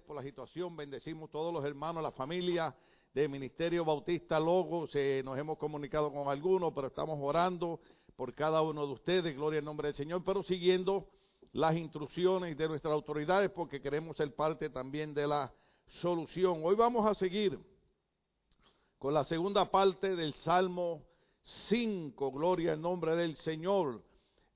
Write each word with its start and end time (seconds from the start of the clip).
por 0.00 0.16
la 0.16 0.22
situación, 0.22 0.76
bendecimos 0.76 1.30
todos 1.30 1.52
los 1.52 1.64
hermanos, 1.64 2.02
la 2.02 2.12
familia 2.12 2.74
del 3.12 3.28
Ministerio 3.28 3.84
Bautista 3.84 4.40
Logos, 4.40 4.90
eh, 4.94 5.20
nos 5.24 5.38
hemos 5.38 5.58
comunicado 5.58 6.10
con 6.10 6.28
algunos, 6.28 6.72
pero 6.72 6.86
estamos 6.86 7.18
orando 7.20 7.80
por 8.16 8.34
cada 8.34 8.62
uno 8.62 8.86
de 8.86 8.92
ustedes, 8.92 9.36
gloria 9.36 9.58
al 9.58 9.64
nombre 9.64 9.88
del 9.88 9.96
Señor, 9.96 10.22
pero 10.24 10.42
siguiendo 10.42 11.08
las 11.52 11.76
instrucciones 11.76 12.56
de 12.56 12.68
nuestras 12.68 12.94
autoridades 12.94 13.50
porque 13.50 13.82
queremos 13.82 14.16
ser 14.16 14.34
parte 14.34 14.70
también 14.70 15.12
de 15.12 15.26
la 15.26 15.52
solución. 16.00 16.62
Hoy 16.64 16.74
vamos 16.74 17.04
a 17.04 17.14
seguir 17.14 17.58
con 18.98 19.12
la 19.12 19.24
segunda 19.24 19.70
parte 19.70 20.16
del 20.16 20.32
Salmo 20.34 21.02
5, 21.68 22.32
gloria 22.32 22.72
al 22.72 22.80
nombre 22.80 23.14
del 23.14 23.36
Señor. 23.36 24.02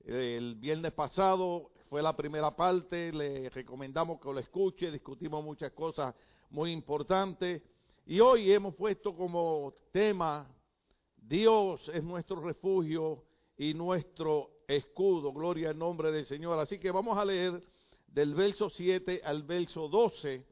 El 0.03 0.55
viernes 0.55 0.93
pasado 0.93 1.69
fue 1.89 2.01
la 2.01 2.15
primera 2.15 2.55
parte, 2.55 3.11
le 3.11 3.49
recomendamos 3.49 4.19
que 4.19 4.31
lo 4.31 4.39
escuche, 4.39 4.91
discutimos 4.91 5.43
muchas 5.43 5.71
cosas 5.71 6.13
muy 6.49 6.71
importantes 6.71 7.61
y 8.05 8.19
hoy 8.19 8.51
hemos 8.51 8.75
puesto 8.75 9.15
como 9.15 9.73
tema 9.91 10.47
Dios 11.15 11.89
es 11.93 12.03
nuestro 12.03 12.41
refugio 12.41 13.23
y 13.57 13.73
nuestro 13.73 14.51
escudo, 14.67 15.33
gloria 15.33 15.69
al 15.69 15.77
nombre 15.77 16.11
del 16.11 16.25
Señor. 16.25 16.59
Así 16.59 16.79
que 16.79 16.91
vamos 16.91 17.17
a 17.17 17.25
leer 17.25 17.61
del 18.07 18.33
verso 18.33 18.69
7 18.69 19.21
al 19.23 19.43
verso 19.43 19.87
12 19.87 20.45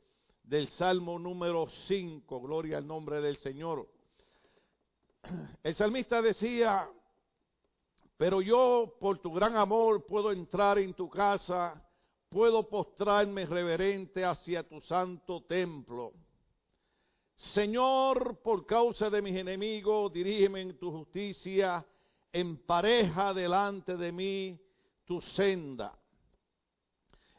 del 0.43 0.69
Salmo 0.69 1.17
número 1.19 1.67
5, 1.87 2.41
gloria 2.41 2.77
al 2.77 2.87
nombre 2.87 3.21
del 3.21 3.37
Señor. 3.37 3.87
El 5.63 5.75
salmista 5.75 6.21
decía, 6.21 6.89
pero 8.17 8.41
yo 8.41 8.95
por 8.99 9.19
tu 9.19 9.33
gran 9.33 9.55
amor 9.57 10.05
puedo 10.05 10.31
entrar 10.31 10.79
en 10.79 10.93
tu 10.93 11.09
casa, 11.09 11.81
puedo 12.29 12.67
postrarme 12.67 13.45
reverente 13.45 14.23
hacia 14.23 14.67
tu 14.67 14.79
santo 14.81 15.43
templo. 15.43 16.13
Señor, 17.35 18.41
por 18.41 18.65
causa 18.65 19.09
de 19.09 19.21
mis 19.21 19.35
enemigos, 19.35 20.11
dirígeme 20.13 20.61
en 20.61 20.77
tu 20.79 20.91
justicia, 20.91 21.85
empareja 22.31 23.33
delante 23.33 23.97
de 23.97 24.11
mí 24.11 24.59
tu 25.05 25.21
senda. 25.21 25.97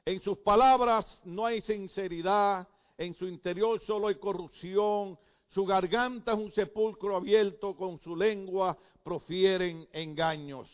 En 0.04 0.20
sus 0.20 0.38
palabras 0.38 1.20
no 1.24 1.46
hay 1.46 1.62
sinceridad, 1.62 2.68
en 2.98 3.14
su 3.14 3.26
interior 3.26 3.80
solo 3.80 4.08
hay 4.08 4.16
corrupción, 4.16 5.18
su 5.48 5.64
garganta 5.64 6.32
es 6.32 6.38
un 6.38 6.52
sepulcro 6.52 7.16
abierto, 7.16 7.74
con 7.74 7.98
su 8.00 8.14
lengua 8.14 8.76
profieren 9.06 9.88
engaños. 9.92 10.68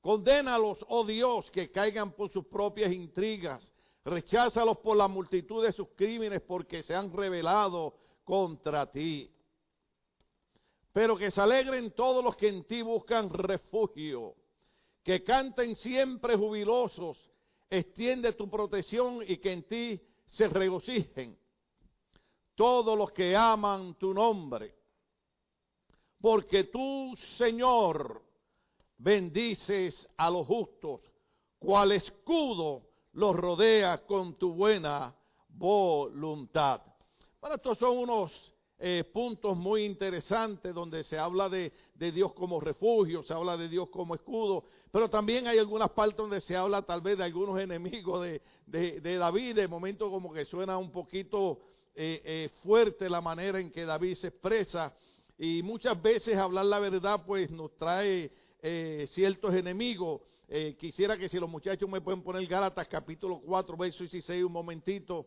Condénalos, 0.00 0.84
oh 0.88 1.04
Dios, 1.04 1.48
que 1.52 1.70
caigan 1.70 2.10
por 2.16 2.32
sus 2.32 2.46
propias 2.46 2.92
intrigas. 2.92 3.62
Recházalos 4.04 4.78
por 4.78 4.96
la 4.96 5.06
multitud 5.06 5.64
de 5.64 5.70
sus 5.70 5.90
crímenes 5.94 6.42
porque 6.42 6.82
se 6.82 6.96
han 6.96 7.12
rebelado 7.12 7.94
contra 8.24 8.90
ti. 8.90 9.30
Pero 10.92 11.16
que 11.16 11.30
se 11.30 11.40
alegren 11.40 11.92
todos 11.92 12.24
los 12.24 12.34
que 12.34 12.48
en 12.48 12.64
ti 12.64 12.82
buscan 12.82 13.30
refugio. 13.30 14.34
Que 15.04 15.22
canten 15.22 15.76
siempre 15.76 16.34
jubilosos. 16.34 17.16
Extiende 17.70 18.32
tu 18.32 18.50
protección 18.50 19.22
y 19.24 19.36
que 19.36 19.52
en 19.52 19.62
ti 19.62 20.00
se 20.32 20.48
regocijen 20.48 21.38
todos 22.56 22.98
los 22.98 23.12
que 23.12 23.36
aman 23.36 23.94
tu 23.94 24.12
nombre. 24.12 24.74
Porque 26.20 26.64
tú, 26.64 27.14
Señor, 27.36 28.22
bendices 28.98 30.08
a 30.16 30.30
los 30.30 30.46
justos, 30.46 31.00
cual 31.58 31.92
escudo 31.92 32.82
los 33.12 33.34
rodea 33.34 34.04
con 34.06 34.34
tu 34.34 34.52
buena 34.52 35.14
voluntad. 35.48 36.82
Bueno, 37.40 37.56
estos 37.56 37.78
son 37.78 37.98
unos 37.98 38.32
eh, 38.78 39.04
puntos 39.10 39.56
muy 39.56 39.84
interesantes 39.84 40.74
donde 40.74 41.02
se 41.04 41.18
habla 41.18 41.48
de, 41.48 41.72
Dios 41.94 42.34
como 42.34 42.60
refugio, 42.60 43.22
se 43.22 43.32
habla 43.32 43.56
de 43.56 43.70
Dios 43.70 43.88
como 43.88 44.14
escudo, 44.14 44.64
pero 44.90 45.08
también 45.08 45.46
hay 45.46 45.58
algunas 45.58 45.90
partes 45.90 46.18
donde 46.18 46.42
se 46.42 46.54
habla 46.54 46.82
tal 46.82 47.00
vez 47.00 47.16
de 47.16 47.24
algunos 47.24 47.58
enemigos 47.58 48.26
de, 48.66 49.18
David, 49.18 49.56
de 49.56 49.68
momento 49.68 50.10
como 50.10 50.30
que 50.30 50.44
suena 50.44 50.76
un 50.76 50.90
poquito 50.90 51.60
eh, 51.94 52.20
eh, 52.22 52.50
fuerte 52.62 53.08
la 53.08 53.22
manera 53.22 53.58
en 53.58 53.70
que 53.70 53.86
David 53.86 54.14
se 54.16 54.28
expresa 54.28 54.94
y 55.38 55.62
muchas 55.62 56.00
veces 56.00 56.36
hablar 56.36 56.66
la 56.66 56.78
verdad 56.78 57.22
pues 57.26 57.50
nos 57.50 57.74
trae 57.76 58.32
eh, 58.62 59.08
ciertos 59.12 59.54
enemigos. 59.54 60.22
quisiera 60.78 61.16
que 61.16 61.28
si 61.28 61.38
los 61.38 61.50
muchachos 61.50 61.88
me 61.88 62.00
pueden 62.00 62.22
poner 62.22 62.46
Gálatas 62.46 62.86
capítulo 62.88 63.40
4, 63.44 63.76
verso 63.76 63.98
16 64.04 64.44
un 64.44 64.52
momentito, 64.52 65.26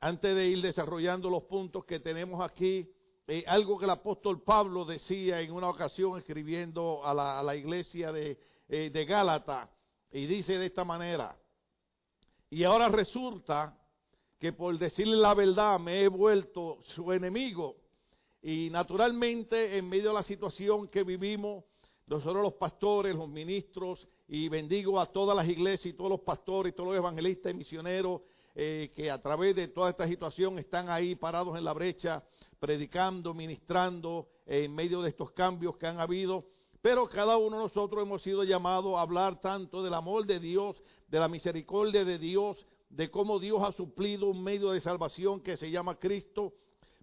antes 0.00 0.34
de 0.34 0.48
ir 0.48 0.62
desarrollando 0.62 1.30
los 1.30 1.44
puntos 1.44 1.84
que 1.84 2.00
tenemos 2.00 2.40
aquí, 2.40 2.90
algo 3.46 3.78
que 3.78 3.84
el 3.84 3.90
apóstol 3.90 4.42
Pablo 4.42 4.84
decía 4.84 5.40
en 5.40 5.52
una 5.52 5.68
ocasión 5.68 6.18
escribiendo 6.18 7.04
a 7.04 7.14
la, 7.14 7.38
a 7.38 7.42
la 7.42 7.54
iglesia 7.54 8.10
de, 8.10 8.38
de 8.68 9.04
Gálatas, 9.04 9.68
y 10.10 10.26
dice 10.26 10.58
de 10.58 10.66
esta 10.66 10.84
manera, 10.84 11.36
y 12.50 12.64
ahora 12.64 12.88
resulta 12.88 13.78
que 14.38 14.52
por 14.52 14.76
decirle 14.76 15.16
la 15.16 15.32
verdad 15.32 15.78
me 15.78 16.02
he 16.02 16.08
vuelto 16.08 16.78
su 16.94 17.12
enemigo. 17.12 17.81
Y 18.42 18.68
naturalmente, 18.70 19.78
en 19.78 19.88
medio 19.88 20.08
de 20.08 20.14
la 20.14 20.24
situación 20.24 20.88
que 20.88 21.04
vivimos, 21.04 21.64
nosotros 22.06 22.42
los 22.42 22.54
pastores, 22.54 23.14
los 23.14 23.28
ministros, 23.28 24.06
y 24.26 24.48
bendigo 24.48 24.98
a 24.98 25.06
todas 25.06 25.36
las 25.36 25.48
iglesias 25.48 25.94
y 25.94 25.96
todos 25.96 26.10
los 26.10 26.20
pastores, 26.20 26.74
todos 26.74 26.88
los 26.88 26.96
evangelistas 26.96 27.52
y 27.52 27.56
misioneros 27.56 28.22
eh, 28.54 28.90
que 28.94 29.10
a 29.10 29.20
través 29.20 29.54
de 29.54 29.68
toda 29.68 29.90
esta 29.90 30.08
situación 30.08 30.58
están 30.58 30.88
ahí 30.90 31.14
parados 31.14 31.56
en 31.56 31.64
la 31.64 31.72
brecha, 31.72 32.24
predicando, 32.58 33.32
ministrando 33.32 34.28
en 34.46 34.74
medio 34.74 35.02
de 35.02 35.10
estos 35.10 35.30
cambios 35.32 35.76
que 35.76 35.86
han 35.86 36.00
habido. 36.00 36.46
Pero 36.80 37.08
cada 37.08 37.36
uno 37.36 37.58
de 37.58 37.62
nosotros 37.64 38.02
hemos 38.02 38.22
sido 38.22 38.42
llamados 38.42 38.96
a 38.96 39.02
hablar 39.02 39.40
tanto 39.40 39.82
del 39.82 39.94
amor 39.94 40.26
de 40.26 40.40
Dios, 40.40 40.82
de 41.08 41.20
la 41.20 41.28
misericordia 41.28 42.04
de 42.04 42.18
Dios, 42.18 42.66
de 42.90 43.10
cómo 43.10 43.38
Dios 43.38 43.62
ha 43.62 43.72
suplido 43.72 44.26
un 44.26 44.42
medio 44.42 44.72
de 44.72 44.80
salvación 44.80 45.40
que 45.40 45.56
se 45.56 45.70
llama 45.70 45.98
Cristo, 45.98 46.52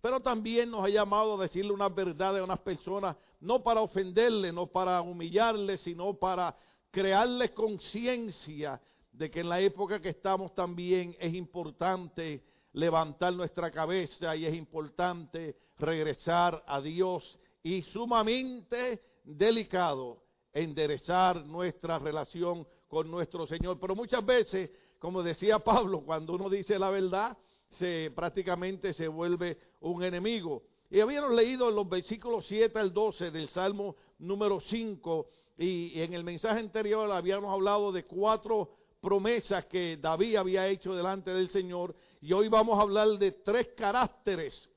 pero 0.01 0.19
también 0.19 0.71
nos 0.71 0.85
ha 0.85 0.89
llamado 0.89 1.35
a 1.35 1.43
decirle 1.43 1.71
unas 1.71 1.93
verdades 1.93 2.41
a 2.41 2.43
unas 2.43 2.59
personas, 2.59 3.15
no 3.39 3.63
para 3.63 3.81
ofenderle, 3.81 4.51
no 4.51 4.67
para 4.67 5.01
humillarle, 5.01 5.77
sino 5.77 6.13
para 6.13 6.55
crearles 6.91 7.51
conciencia 7.51 8.81
de 9.11 9.29
que 9.29 9.41
en 9.41 9.49
la 9.49 9.59
época 9.59 10.01
que 10.01 10.09
estamos 10.09 10.53
también 10.53 11.15
es 11.19 11.33
importante 11.33 12.43
levantar 12.73 13.33
nuestra 13.33 13.71
cabeza 13.71 14.35
y 14.35 14.45
es 14.45 14.53
importante 14.53 15.57
regresar 15.77 16.63
a 16.67 16.79
Dios 16.79 17.39
y 17.63 17.81
sumamente 17.81 19.01
delicado 19.23 20.23
enderezar 20.53 21.45
nuestra 21.45 21.99
relación 21.99 22.67
con 22.87 23.09
nuestro 23.09 23.45
Señor. 23.47 23.79
Pero 23.79 23.95
muchas 23.95 24.25
veces 24.25 24.69
como 24.99 25.23
decía 25.23 25.59
Pablo, 25.59 26.01
cuando 26.01 26.33
uno 26.33 26.49
dice 26.49 26.77
la 26.77 26.89
verdad, 26.89 27.37
se 27.71 28.11
prácticamente 28.15 28.93
se 28.93 29.07
vuelve 29.07 29.57
un 29.81 30.03
enemigo. 30.03 30.63
Y 30.89 30.99
habíamos 30.99 31.33
leído 31.33 31.69
los 31.69 31.87
versículos 31.87 32.45
7 32.47 32.77
al 32.79 32.93
12 32.93 33.31
del 33.31 33.49
Salmo 33.49 33.95
número 34.17 34.59
5 34.59 35.27
y 35.57 35.99
en 36.01 36.13
el 36.13 36.23
mensaje 36.23 36.59
anterior 36.59 37.11
habíamos 37.11 37.53
hablado 37.53 37.91
de 37.91 38.05
cuatro 38.05 38.71
promesas 39.01 39.65
que 39.65 39.97
David 39.97 40.37
había 40.37 40.67
hecho 40.67 40.95
delante 40.95 41.31
del 41.31 41.49
Señor 41.49 41.95
y 42.21 42.33
hoy 42.33 42.47
vamos 42.47 42.79
a 42.79 42.81
hablar 42.81 43.07
de 43.19 43.31
tres 43.31 43.67
caracteres 43.77 44.69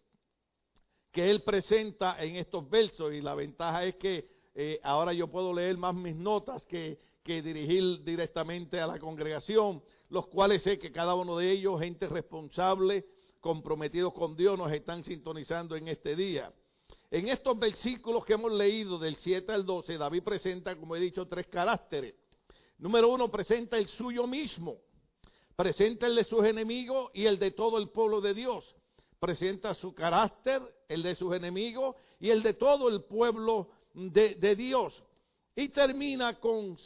que 1.11 1.31
él 1.31 1.43
presenta 1.43 2.23
en 2.23 2.37
estos 2.37 2.69
versos 2.69 3.13
y 3.13 3.21
la 3.21 3.35
ventaja 3.35 3.85
es 3.85 3.97
que 3.97 4.29
eh, 4.55 4.81
ahora 4.83 5.13
yo 5.13 5.29
puedo 5.29 5.53
leer 5.53 5.77
más 5.77 5.95
mis 5.95 6.17
notas 6.17 6.65
que, 6.67 6.99
que 7.23 7.43
dirigir 7.43 8.03
directamente 8.03 8.81
a 8.81 8.87
la 8.87 8.99
congregación 8.99 9.83
los 10.13 10.27
cuales 10.27 10.63
sé 10.63 10.79
que 10.79 10.93
cada 10.93 11.15
uno 11.15 11.39
de 11.39 11.51
ellos, 11.51 11.81
gente 11.81 12.07
responsable, 12.07 13.07
comprometidos 13.41 14.13
con 14.13 14.37
Dios, 14.37 14.59
nos 14.59 14.71
están 14.71 15.03
sintonizando 15.05 15.75
en 15.75 15.89
este 15.89 16.15
día. 16.15 16.53
En 17.11 17.29
estos 17.29 17.59
versículos 17.59 18.23
que 18.27 18.35
hemos 18.35 18.53
leído 18.53 18.99
del 18.99 19.17
7 19.17 19.51
al 19.51 19.65
12, 19.65 19.97
David 19.97 20.23
presenta, 20.23 20.77
como 20.77 20.95
he 20.95 21.01
dicho, 21.01 21.27
tres 21.27 21.47
caracteres. 21.47 22.15
Número 22.77 23.09
uno, 23.09 23.31
presenta 23.31 23.79
el 23.79 23.89
suyo 23.89 24.27
mismo, 24.27 24.77
presenta 25.57 26.07
el 26.07 26.17
de 26.17 26.25
sus 26.25 26.45
enemigos 26.45 27.11
y 27.15 27.25
el 27.25 27.39
de 27.39 27.53
todo 27.53 27.79
el 27.79 27.89
pueblo 27.89 28.21
de 28.21 28.35
Dios. 28.35 28.77
Presenta 29.19 29.73
su 29.73 29.95
carácter, 29.95 30.61
el 30.89 31.03
de 31.03 31.15
sus 31.15 31.35
enemigos 31.35 31.97
y 32.21 32.29
el 32.29 32.43
de 32.43 32.53
todo 32.53 32.91
el 32.91 33.03
pueblo 33.05 33.71
de, 33.95 34.35
de 34.35 34.57
Dios. 34.57 35.03
Y 35.57 35.71
termina 35.71 36.39
con 36.39 36.77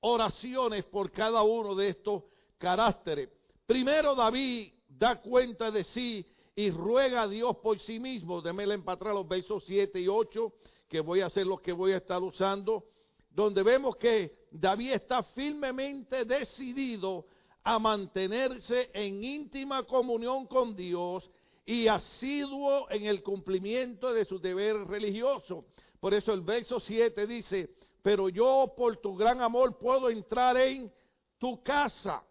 oraciones 0.00 0.84
por 0.84 1.10
cada 1.10 1.42
uno 1.44 1.74
de 1.74 1.88
estos 1.88 2.24
caracteres. 2.64 3.28
Primero 3.66 4.14
David 4.14 4.72
da 4.88 5.20
cuenta 5.20 5.70
de 5.70 5.84
sí 5.84 6.26
y 6.56 6.70
ruega 6.70 7.22
a 7.22 7.28
Dios 7.28 7.58
por 7.58 7.78
sí 7.78 8.00
mismo. 8.00 8.40
Démele 8.40 8.78
para 8.78 9.12
los 9.12 9.28
versos 9.28 9.64
7 9.66 10.00
y 10.00 10.08
8, 10.08 10.50
que 10.88 11.00
voy 11.00 11.20
a 11.20 11.26
hacer 11.26 11.46
lo 11.46 11.58
que 11.58 11.72
voy 11.72 11.92
a 11.92 11.98
estar 11.98 12.22
usando, 12.22 12.86
donde 13.30 13.62
vemos 13.62 13.96
que 13.96 14.46
David 14.50 14.92
está 14.92 15.22
firmemente 15.22 16.24
decidido 16.24 17.26
a 17.62 17.78
mantenerse 17.78 18.90
en 18.94 19.22
íntima 19.22 19.82
comunión 19.82 20.46
con 20.46 20.74
Dios 20.74 21.30
y 21.66 21.86
asiduo 21.86 22.90
en 22.90 23.04
el 23.04 23.22
cumplimiento 23.22 24.10
de 24.10 24.24
sus 24.24 24.40
deberes 24.40 24.86
religiosos. 24.86 25.66
Por 26.00 26.14
eso 26.14 26.32
el 26.32 26.40
verso 26.40 26.80
7 26.80 27.26
dice, 27.26 27.74
pero 28.02 28.30
yo 28.30 28.72
por 28.74 28.96
tu 28.98 29.16
gran 29.16 29.42
amor 29.42 29.76
puedo 29.76 30.08
entrar 30.08 30.56
en 30.56 30.90
tu 31.38 31.62
casa, 31.62 32.22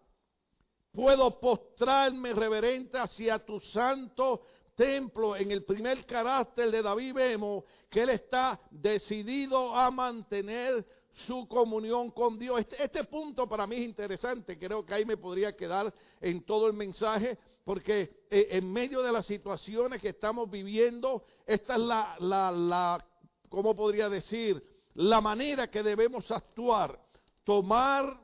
puedo 0.94 1.40
postrarme 1.40 2.32
reverente 2.32 2.96
hacia 2.96 3.44
tu 3.44 3.58
santo 3.60 4.42
templo. 4.76 5.36
En 5.36 5.50
el 5.50 5.64
primer 5.64 6.06
carácter 6.06 6.70
de 6.70 6.82
David 6.82 7.14
vemos 7.14 7.64
que 7.90 8.02
él 8.02 8.10
está 8.10 8.60
decidido 8.70 9.74
a 9.74 9.90
mantener 9.90 10.86
su 11.26 11.48
comunión 11.48 12.10
con 12.12 12.38
Dios. 12.38 12.60
Este, 12.60 12.82
este, 12.82 13.04
punto 13.04 13.48
para 13.48 13.66
mí 13.66 13.76
es 13.76 13.82
interesante, 13.82 14.58
creo 14.58 14.86
que 14.86 14.94
ahí 14.94 15.04
me 15.04 15.16
podría 15.16 15.56
quedar 15.56 15.92
en 16.20 16.44
todo 16.44 16.66
el 16.68 16.72
mensaje, 16.72 17.38
porque 17.64 18.24
eh, 18.30 18.48
en 18.50 18.72
medio 18.72 19.02
de 19.02 19.12
las 19.12 19.26
situaciones 19.26 20.00
que 20.00 20.10
estamos 20.10 20.50
viviendo, 20.50 21.24
esta 21.46 21.74
es 21.74 21.80
la, 21.80 22.16
la, 22.20 22.50
la, 22.50 23.06
¿cómo 23.48 23.74
podría 23.74 24.08
decir? 24.08 24.62
La 24.94 25.20
manera 25.20 25.70
que 25.70 25.82
debemos 25.82 26.28
actuar, 26.30 27.00
tomar 27.44 28.20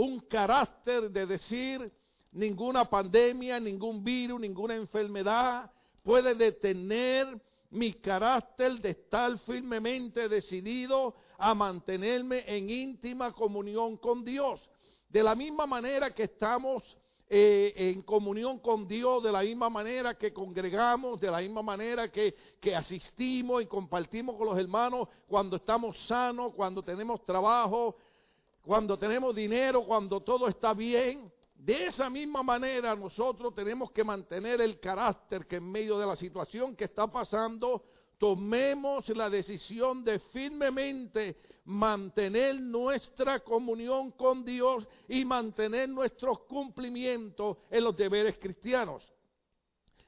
un 0.00 0.20
carácter 0.20 1.10
de 1.10 1.26
decir, 1.26 1.92
ninguna 2.32 2.84
pandemia, 2.84 3.60
ningún 3.60 4.02
virus, 4.02 4.40
ninguna 4.40 4.74
enfermedad 4.74 5.70
puede 6.02 6.34
detener 6.34 7.38
mi 7.70 7.92
carácter 7.94 8.80
de 8.80 8.90
estar 8.90 9.38
firmemente 9.40 10.28
decidido 10.28 11.14
a 11.38 11.54
mantenerme 11.54 12.44
en 12.46 12.70
íntima 12.70 13.32
comunión 13.32 13.96
con 13.96 14.24
Dios. 14.24 14.60
De 15.08 15.22
la 15.22 15.34
misma 15.34 15.66
manera 15.66 16.14
que 16.14 16.24
estamos 16.24 16.82
eh, 17.28 17.72
en 17.76 18.02
comunión 18.02 18.58
con 18.58 18.88
Dios, 18.88 19.22
de 19.22 19.30
la 19.30 19.42
misma 19.42 19.68
manera 19.68 20.14
que 20.14 20.32
congregamos, 20.32 21.20
de 21.20 21.30
la 21.30 21.40
misma 21.40 21.62
manera 21.62 22.10
que, 22.10 22.34
que 22.60 22.74
asistimos 22.74 23.62
y 23.62 23.66
compartimos 23.66 24.36
con 24.36 24.46
los 24.46 24.58
hermanos 24.58 25.08
cuando 25.28 25.56
estamos 25.56 25.96
sanos, 26.06 26.52
cuando 26.54 26.82
tenemos 26.82 27.24
trabajo, 27.24 27.96
cuando 28.62 28.98
tenemos 28.98 29.34
dinero, 29.34 29.84
cuando 29.84 30.20
todo 30.20 30.48
está 30.48 30.74
bien. 30.74 31.32
De 31.54 31.86
esa 31.86 32.08
misma 32.08 32.42
manera 32.42 32.94
nosotros 32.96 33.54
tenemos 33.54 33.90
que 33.90 34.02
mantener 34.02 34.60
el 34.60 34.80
carácter 34.80 35.46
que 35.46 35.56
en 35.56 35.70
medio 35.70 35.98
de 35.98 36.06
la 36.06 36.16
situación 36.16 36.74
que 36.74 36.84
está 36.84 37.06
pasando, 37.06 37.84
tomemos 38.16 39.08
la 39.10 39.28
decisión 39.28 40.04
de 40.04 40.18
firmemente 40.18 41.36
mantener 41.64 42.60
nuestra 42.60 43.40
comunión 43.40 44.12
con 44.12 44.44
Dios 44.44 44.86
y 45.08 45.24
mantener 45.24 45.88
nuestros 45.88 46.40
cumplimientos 46.40 47.58
en 47.70 47.84
los 47.84 47.96
deberes 47.96 48.38
cristianos. 48.38 49.02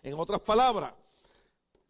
En 0.02 0.14
otras 0.18 0.40
palabras, 0.40 0.94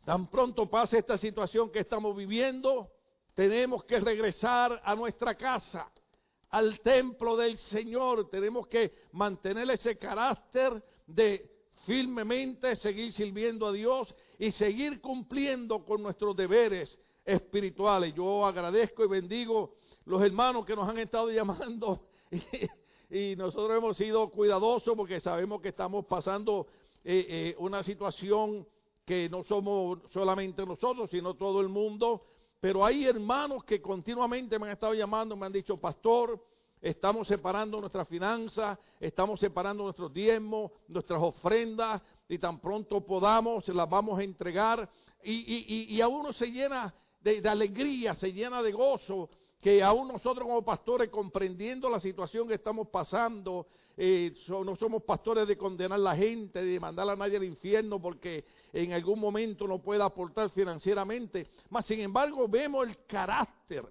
tan 0.04 0.28
pronto 0.28 0.68
pase 0.68 0.98
esta 0.98 1.16
situación 1.16 1.70
que 1.70 1.80
estamos 1.80 2.16
viviendo, 2.16 2.90
tenemos 3.34 3.84
que 3.84 3.98
regresar 3.98 4.80
a 4.84 4.94
nuestra 4.94 5.34
casa 5.36 5.90
al 6.52 6.80
templo 6.80 7.36
del 7.36 7.58
Señor. 7.58 8.30
Tenemos 8.30 8.68
que 8.68 8.92
mantener 9.12 9.68
ese 9.70 9.98
carácter 9.98 10.82
de 11.06 11.50
firmemente 11.84 12.76
seguir 12.76 13.12
sirviendo 13.12 13.66
a 13.66 13.72
Dios 13.72 14.14
y 14.38 14.52
seguir 14.52 15.00
cumpliendo 15.00 15.84
con 15.84 16.02
nuestros 16.02 16.36
deberes 16.36 16.98
espirituales. 17.24 18.14
Yo 18.14 18.46
agradezco 18.46 19.04
y 19.04 19.08
bendigo 19.08 19.74
los 20.04 20.22
hermanos 20.22 20.64
que 20.64 20.76
nos 20.76 20.88
han 20.88 20.98
estado 20.98 21.30
llamando 21.32 22.06
y, 23.10 23.36
nosotros 23.36 23.76
hemos 23.76 23.96
sido 23.96 24.30
cuidadosos 24.30 24.94
porque 24.96 25.20
sabemos 25.20 25.60
que 25.60 25.68
estamos 25.68 26.06
pasando 26.06 26.66
eh, 27.04 27.26
eh, 27.28 27.56
una 27.58 27.82
situación 27.82 28.66
que 29.04 29.28
no 29.28 29.44
somos 29.44 29.98
solamente 30.12 30.64
nosotros, 30.64 31.10
sino 31.10 31.34
todo 31.34 31.60
el 31.60 31.68
mundo 31.68 32.24
pero 32.62 32.86
hay 32.86 33.04
hermanos 33.04 33.64
que 33.64 33.82
continuamente 33.82 34.56
me 34.56 34.66
han 34.66 34.74
estado 34.74 34.94
llamando, 34.94 35.36
me 35.36 35.44
han 35.44 35.52
dicho, 35.52 35.76
pastor, 35.78 36.40
estamos 36.80 37.26
separando 37.26 37.80
nuestras 37.80 38.06
finanzas, 38.06 38.78
estamos 39.00 39.40
separando 39.40 39.82
nuestros 39.82 40.12
diezmos, 40.12 40.70
nuestras 40.86 41.20
ofrendas, 41.20 42.00
y 42.28 42.38
tan 42.38 42.60
pronto 42.60 43.04
podamos, 43.04 43.66
las 43.66 43.90
vamos 43.90 44.16
a 44.16 44.22
entregar. 44.22 44.88
Y, 45.24 46.00
a 46.00 46.06
uno 46.06 46.32
se 46.32 46.52
llena 46.52 46.94
de, 47.20 47.42
alegría, 47.48 48.14
se 48.14 48.32
llena 48.32 48.62
de 48.62 48.70
gozo, 48.70 49.28
que 49.60 49.82
aún 49.82 50.06
nosotros 50.06 50.46
como 50.46 50.62
pastores, 50.64 51.10
comprendiendo 51.10 51.90
la 51.90 51.98
situación 51.98 52.46
que 52.46 52.54
estamos 52.54 52.86
pasando, 52.90 53.66
eh, 53.96 54.36
no 54.46 54.76
somos 54.76 55.02
pastores 55.02 55.48
de 55.48 55.58
condenar 55.58 55.98
a 55.98 56.02
la 56.02 56.14
gente, 56.14 56.62
de 56.62 56.78
mandar 56.78 57.10
a 57.10 57.16
nadie 57.16 57.38
al 57.38 57.44
infierno 57.44 58.00
porque 58.00 58.44
en 58.72 58.92
algún 58.92 59.20
momento 59.20 59.66
no 59.66 59.80
pueda 59.80 60.06
aportar 60.06 60.50
financieramente. 60.50 61.46
Mas, 61.68 61.86
sin 61.86 62.00
embargo, 62.00 62.48
vemos 62.48 62.88
el 62.88 63.04
carácter 63.06 63.84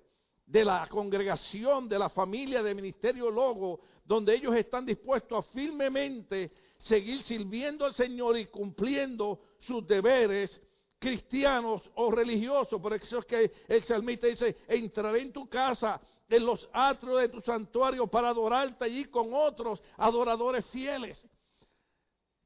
de 0.46 0.66
la 0.66 0.88
congregación, 0.88 1.88
de 1.88 2.00
la 2.00 2.10
familia 2.10 2.64
de 2.64 2.76
Ministerio 2.76 3.30
Logo, 3.30 3.82
donde 4.04 4.36
ellos 4.36 4.56
están 4.56 4.86
dispuestos 4.86 5.38
a 5.38 5.50
firmemente 5.52 6.52
seguir 6.80 7.24
sirviendo 7.24 7.86
al 7.86 7.94
Señor 7.94 8.38
y 8.38 8.48
cumpliendo 8.48 9.40
sus 9.60 9.86
deberes 9.88 10.60
cristianos 11.00 11.82
o 11.96 12.12
religiosos. 12.12 12.82
Por 12.82 12.94
eso 12.94 13.20
es 13.20 13.26
que 13.26 13.52
el 13.68 13.84
salmista 13.84 14.28
dice, 14.28 14.58
entraré 14.68 15.22
en 15.22 15.32
tu 15.32 15.48
casa, 15.48 16.02
en 16.28 16.46
los 16.46 16.68
atrios 16.74 17.22
de 17.22 17.30
tu 17.30 17.42
santuario 17.42 18.08
para 18.08 18.30
adorarte 18.30 18.86
allí 18.86 19.06
con 19.06 19.34
otros 19.34 19.82
adoradores 19.98 20.66
fieles. 20.68 21.24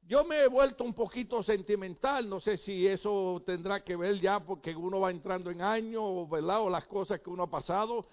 Yo 0.08 0.22
me 0.24 0.40
he 0.40 0.46
vuelto 0.46 0.84
un 0.84 0.94
poquito 0.94 1.42
sentimental, 1.42 2.28
no 2.28 2.40
sé 2.40 2.58
si 2.58 2.86
eso 2.86 3.42
tendrá 3.44 3.82
que 3.82 3.96
ver 3.96 4.20
ya 4.20 4.38
porque 4.38 4.74
uno 4.76 5.00
va 5.00 5.10
entrando 5.10 5.50
en 5.50 5.60
años, 5.60 6.30
¿verdad? 6.30 6.60
O 6.60 6.70
las 6.70 6.86
cosas 6.86 7.20
que 7.20 7.28
uno 7.28 7.42
ha 7.42 7.50
pasado. 7.50 8.06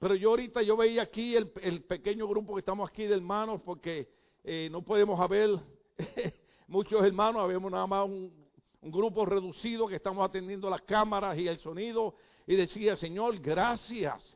Pero 0.00 0.16
yo 0.16 0.30
ahorita 0.30 0.60
yo 0.62 0.76
veía 0.76 1.02
aquí 1.02 1.36
el, 1.36 1.48
pequeño 1.84 2.26
grupo 2.26 2.54
que 2.54 2.60
estamos 2.60 2.90
aquí 2.90 3.04
de 3.04 3.14
hermanos 3.14 3.60
porque 3.64 4.08
eh, 4.42 4.68
no 4.72 4.82
podemos 4.82 5.20
haber 5.20 5.50
muchos 6.66 7.04
hermanos, 7.04 7.40
habemos 7.40 7.70
nada 7.70 7.86
más 7.86 8.06
un, 8.06 8.32
un 8.80 8.90
grupo 8.90 9.24
reducido 9.24 9.86
que 9.86 9.94
estamos 9.94 10.28
atendiendo 10.28 10.68
las 10.68 10.82
cámaras 10.82 11.38
y 11.38 11.46
el 11.46 11.58
sonido 11.58 12.16
y 12.44 12.56
decía, 12.56 12.96
Señor, 12.96 13.38
gracias 13.38 14.35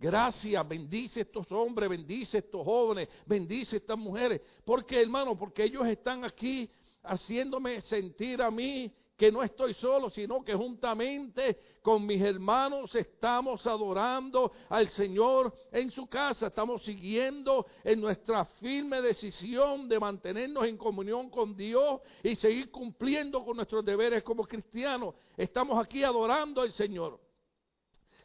Gracias, 0.00 0.68
bendice 0.68 1.22
estos 1.22 1.50
hombres, 1.50 1.88
bendice 1.90 2.38
estos 2.38 2.64
jóvenes, 2.64 3.08
bendice 3.26 3.78
estas 3.78 3.98
mujeres. 3.98 4.40
¿Por 4.64 4.86
qué, 4.86 5.02
hermano? 5.02 5.36
Porque 5.36 5.64
ellos 5.64 5.84
están 5.88 6.24
aquí 6.24 6.70
haciéndome 7.02 7.80
sentir 7.80 8.40
a 8.40 8.48
mí 8.48 8.92
que 9.16 9.32
no 9.32 9.42
estoy 9.42 9.74
solo, 9.74 10.08
sino 10.10 10.44
que 10.44 10.54
juntamente 10.54 11.58
con 11.82 12.06
mis 12.06 12.22
hermanos 12.22 12.94
estamos 12.94 13.66
adorando 13.66 14.52
al 14.68 14.88
Señor 14.90 15.52
en 15.72 15.90
su 15.90 16.06
casa, 16.06 16.46
estamos 16.46 16.84
siguiendo 16.84 17.66
en 17.82 18.00
nuestra 18.00 18.44
firme 18.44 19.02
decisión 19.02 19.88
de 19.88 19.98
mantenernos 19.98 20.64
en 20.64 20.76
comunión 20.76 21.28
con 21.28 21.56
Dios 21.56 22.00
y 22.22 22.36
seguir 22.36 22.70
cumpliendo 22.70 23.44
con 23.44 23.56
nuestros 23.56 23.84
deberes 23.84 24.22
como 24.22 24.44
cristianos. 24.44 25.16
Estamos 25.36 25.84
aquí 25.84 26.04
adorando 26.04 26.60
al 26.60 26.70
Señor. 26.70 27.18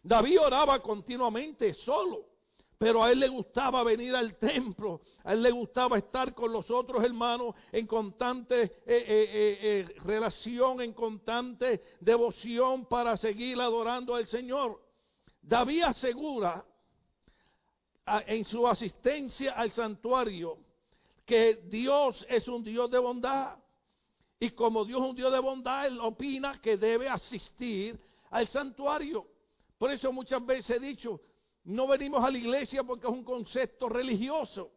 David 0.03 0.41
oraba 0.41 0.81
continuamente 0.81 1.73
solo, 1.75 2.25
pero 2.77 3.01
a 3.01 3.11
él 3.11 3.21
le 3.21 3.29
gustaba 3.29 3.81
venir 3.83 4.13
al 4.13 4.37
templo, 4.37 4.99
a 5.23 5.31
él 5.31 5.41
le 5.41 5.51
gustaba 5.51 5.97
estar 5.97 6.33
con 6.33 6.51
los 6.51 6.69
otros 6.69 7.01
hermanos 7.01 7.55
en 7.71 7.87
constante 7.87 8.61
eh, 8.61 8.71
eh, 8.85 9.59
eh, 9.61 9.95
relación, 10.03 10.81
en 10.81 10.91
constante 10.91 11.81
devoción 12.01 12.85
para 12.87 13.15
seguir 13.15 13.61
adorando 13.61 14.15
al 14.15 14.27
Señor. 14.27 14.81
David 15.41 15.83
asegura 15.83 16.65
en 18.27 18.43
su 18.43 18.67
asistencia 18.67 19.53
al 19.53 19.71
santuario 19.71 20.57
que 21.25 21.61
Dios 21.69 22.25
es 22.27 22.45
un 22.49 22.61
Dios 22.63 22.91
de 22.91 22.99
bondad. 22.99 23.55
Y 24.39 24.49
como 24.49 24.83
Dios 24.83 25.01
es 25.01 25.09
un 25.09 25.15
Dios 25.15 25.31
de 25.31 25.39
bondad, 25.39 25.87
él 25.87 25.99
opina 26.01 26.59
que 26.61 26.75
debe 26.75 27.07
asistir 27.07 27.97
al 28.29 28.49
santuario. 28.49 29.25
Por 29.83 29.91
eso 29.91 30.13
muchas 30.13 30.45
veces 30.45 30.77
he 30.77 30.79
dicho, 30.79 31.19
no 31.65 31.87
venimos 31.87 32.23
a 32.23 32.31
la 32.31 32.37
iglesia 32.37 32.85
porque 32.85 33.05
es 33.05 33.11
un 33.11 33.25
concepto 33.25 33.89
religioso. 33.89 34.71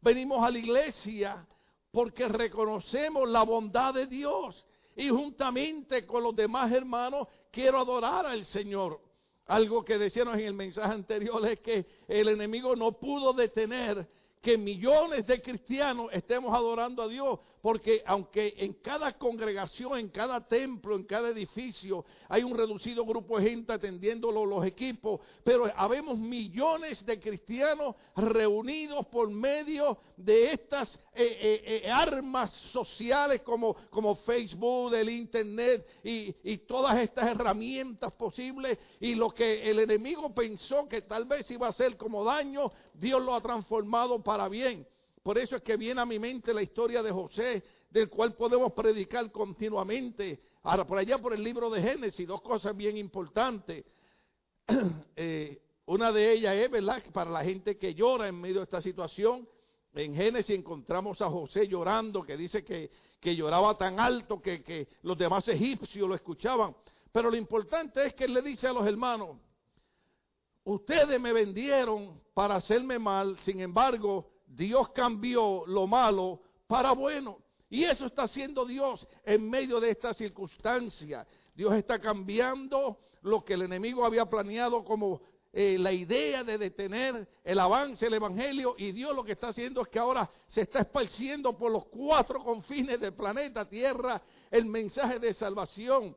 Venimos 0.00 0.40
a 0.40 0.52
la 0.52 0.58
iglesia 0.60 1.44
porque 1.90 2.28
reconocemos 2.28 3.28
la 3.28 3.42
bondad 3.42 3.92
de 3.92 4.06
Dios. 4.06 4.64
Y 4.94 5.08
juntamente 5.08 6.06
con 6.06 6.22
los 6.22 6.36
demás 6.36 6.70
hermanos 6.70 7.26
quiero 7.50 7.80
adorar 7.80 8.24
al 8.24 8.44
Señor. 8.44 9.00
Algo 9.46 9.84
que 9.84 9.98
decíamos 9.98 10.34
en 10.34 10.46
el 10.46 10.54
mensaje 10.54 10.94
anterior 10.94 11.44
es 11.44 11.58
que 11.58 11.84
el 12.06 12.28
enemigo 12.28 12.76
no 12.76 12.92
pudo 12.92 13.32
detener 13.32 14.08
que 14.40 14.56
millones 14.56 15.26
de 15.26 15.42
cristianos 15.42 16.06
estemos 16.12 16.54
adorando 16.54 17.02
a 17.02 17.08
Dios, 17.08 17.40
porque 17.62 18.02
aunque 18.04 18.54
en 18.58 18.74
cada 18.74 19.16
congregación, 19.16 19.96
en 19.96 20.08
cada 20.08 20.46
templo, 20.46 20.96
en 20.96 21.04
cada 21.04 21.28
edificio 21.28 22.04
hay 22.28 22.42
un 22.42 22.56
reducido 22.56 23.06
grupo 23.06 23.38
de 23.38 23.48
gente 23.48 23.72
atendiendo 23.72 24.32
los 24.32 24.66
equipos, 24.66 25.20
pero 25.44 25.70
habemos 25.76 26.18
millones 26.18 27.06
de 27.06 27.20
cristianos 27.20 27.94
reunidos 28.16 29.06
por 29.06 29.30
medio 29.30 29.96
de 30.16 30.52
estas 30.52 30.92
eh, 31.14 31.38
eh, 31.40 31.82
eh, 31.84 31.90
armas 31.90 32.50
sociales 32.72 33.42
como, 33.42 33.76
Facebook, 34.26 34.94
el 34.94 35.08
Internet 35.08 35.86
y, 36.02 36.34
y 36.42 36.58
todas 36.58 36.98
estas 36.98 37.28
herramientas 37.28 38.12
posibles 38.14 38.76
y 38.98 39.14
lo 39.14 39.30
que 39.30 39.70
el 39.70 39.78
enemigo 39.78 40.34
pensó 40.34 40.88
que 40.88 41.02
tal 41.02 41.26
vez 41.26 41.48
iba 41.52 41.68
a 41.68 41.72
ser 41.72 41.96
como 41.96 42.24
daño, 42.24 42.72
Dios 42.92 43.22
lo 43.22 43.34
ha 43.34 43.40
transformado 43.40 44.20
para 44.20 44.48
bien. 44.48 44.84
Por 45.22 45.38
eso 45.38 45.56
es 45.56 45.62
que 45.62 45.76
viene 45.76 46.00
a 46.00 46.06
mi 46.06 46.18
mente 46.18 46.52
la 46.52 46.62
historia 46.62 47.02
de 47.02 47.12
José, 47.12 47.62
del 47.90 48.08
cual 48.08 48.34
podemos 48.34 48.72
predicar 48.72 49.30
continuamente. 49.30 50.40
Ahora, 50.62 50.84
por 50.84 50.98
allá 50.98 51.18
por 51.18 51.32
el 51.32 51.42
libro 51.42 51.70
de 51.70 51.80
Génesis, 51.80 52.26
dos 52.26 52.42
cosas 52.42 52.76
bien 52.76 52.96
importantes. 52.96 53.84
Eh, 55.14 55.60
una 55.86 56.10
de 56.10 56.32
ellas 56.32 56.54
es, 56.54 56.70
¿verdad?, 56.70 57.02
para 57.12 57.30
la 57.30 57.44
gente 57.44 57.76
que 57.76 57.94
llora 57.94 58.28
en 58.28 58.40
medio 58.40 58.58
de 58.58 58.64
esta 58.64 58.80
situación. 58.80 59.46
En 59.94 60.14
Génesis 60.14 60.56
encontramos 60.56 61.20
a 61.20 61.28
José 61.28 61.68
llorando, 61.68 62.22
que 62.22 62.36
dice 62.36 62.64
que, 62.64 62.90
que 63.20 63.36
lloraba 63.36 63.76
tan 63.76 64.00
alto 64.00 64.40
que, 64.40 64.62
que 64.62 64.88
los 65.02 65.18
demás 65.18 65.46
egipcios 65.48 66.08
lo 66.08 66.14
escuchaban. 66.14 66.74
Pero 67.12 67.30
lo 67.30 67.36
importante 67.36 68.06
es 68.06 68.14
que 68.14 68.24
él 68.24 68.32
le 68.32 68.42
dice 68.42 68.68
a 68.68 68.72
los 68.72 68.86
hermanos, 68.86 69.36
ustedes 70.64 71.20
me 71.20 71.32
vendieron 71.32 72.20
para 72.32 72.54
hacerme 72.56 72.98
mal, 72.98 73.38
sin 73.44 73.60
embargo, 73.60 74.31
Dios 74.54 74.90
cambió 74.90 75.64
lo 75.66 75.86
malo 75.86 76.40
para 76.66 76.92
bueno. 76.92 77.38
Y 77.70 77.84
eso 77.84 78.06
está 78.06 78.24
haciendo 78.24 78.66
Dios 78.66 79.06
en 79.24 79.48
medio 79.48 79.80
de 79.80 79.90
esta 79.90 80.12
circunstancia. 80.12 81.26
Dios 81.54 81.72
está 81.74 81.98
cambiando 81.98 82.98
lo 83.22 83.44
que 83.44 83.54
el 83.54 83.62
enemigo 83.62 84.04
había 84.04 84.26
planeado 84.26 84.84
como 84.84 85.22
eh, 85.54 85.76
la 85.78 85.92
idea 85.92 86.44
de 86.44 86.58
detener 86.58 87.28
el 87.44 87.58
avance 87.58 88.06
del 88.06 88.14
Evangelio 88.14 88.74
y 88.78 88.92
Dios 88.92 89.14
lo 89.14 89.22
que 89.22 89.32
está 89.32 89.48
haciendo 89.48 89.82
es 89.82 89.88
que 89.88 89.98
ahora 89.98 90.28
se 90.48 90.62
está 90.62 90.80
esparciendo 90.80 91.56
por 91.56 91.70
los 91.70 91.86
cuatro 91.86 92.42
confines 92.42 92.98
del 92.98 93.12
planeta 93.12 93.68
Tierra 93.68 94.20
el 94.50 94.66
mensaje 94.66 95.18
de 95.18 95.34
salvación. 95.34 96.16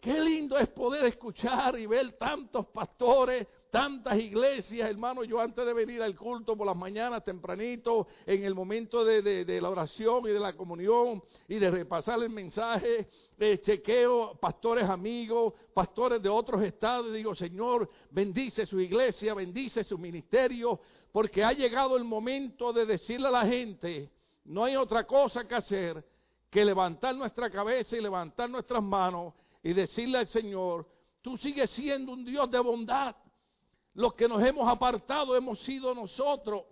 Qué 0.00 0.20
lindo 0.20 0.58
es 0.58 0.68
poder 0.68 1.04
escuchar 1.06 1.78
y 1.78 1.86
ver 1.86 2.12
tantos 2.12 2.66
pastores, 2.66 3.46
tantas 3.74 4.16
iglesias, 4.20 4.88
hermano. 4.88 5.24
Yo 5.24 5.40
antes 5.40 5.66
de 5.66 5.74
venir 5.74 6.00
al 6.00 6.14
culto 6.14 6.56
por 6.56 6.64
las 6.64 6.76
mañanas 6.76 7.24
tempranito, 7.24 8.06
en 8.24 8.44
el 8.44 8.54
momento 8.54 9.04
de, 9.04 9.44
la 9.60 9.68
oración 9.68 10.28
y 10.28 10.30
de 10.30 10.38
la 10.38 10.52
comunión 10.52 11.20
y 11.48 11.56
de 11.56 11.72
repasar 11.72 12.22
el 12.22 12.30
mensaje, 12.30 13.08
de 13.36 13.60
chequeo 13.60 14.36
pastores 14.36 14.88
amigos, 14.88 15.54
pastores 15.74 16.22
de 16.22 16.28
otros 16.28 16.62
estados. 16.62 17.12
Digo, 17.12 17.34
Señor, 17.34 17.90
bendice 18.12 18.64
su 18.64 18.78
iglesia, 18.78 19.34
bendice 19.34 19.82
su 19.82 19.98
ministerio, 19.98 20.78
porque 21.10 21.42
ha 21.42 21.52
llegado 21.52 21.96
el 21.96 22.04
momento 22.04 22.72
de 22.72 22.86
decirle 22.86 23.26
a 23.26 23.32
la 23.32 23.44
gente, 23.44 24.08
no 24.44 24.62
hay 24.62 24.76
otra 24.76 25.04
cosa 25.04 25.48
que 25.48 25.54
hacer 25.56 26.04
que 26.48 26.64
levantar 26.64 27.12
nuestra 27.16 27.50
cabeza 27.50 27.96
y 27.96 28.00
levantar 28.00 28.48
nuestras 28.48 28.84
manos 28.84 29.34
y 29.64 29.72
decirle 29.72 30.18
al 30.18 30.28
Señor, 30.28 30.86
tú 31.20 31.36
sigues 31.38 31.70
siendo 31.70 32.12
un 32.12 32.24
Dios 32.24 32.48
de 32.52 32.60
bondad. 32.60 33.16
Los 33.94 34.14
que 34.14 34.28
nos 34.28 34.42
hemos 34.42 34.68
apartado 34.68 35.36
hemos 35.36 35.58
sido 35.60 35.94
nosotros. 35.94 36.64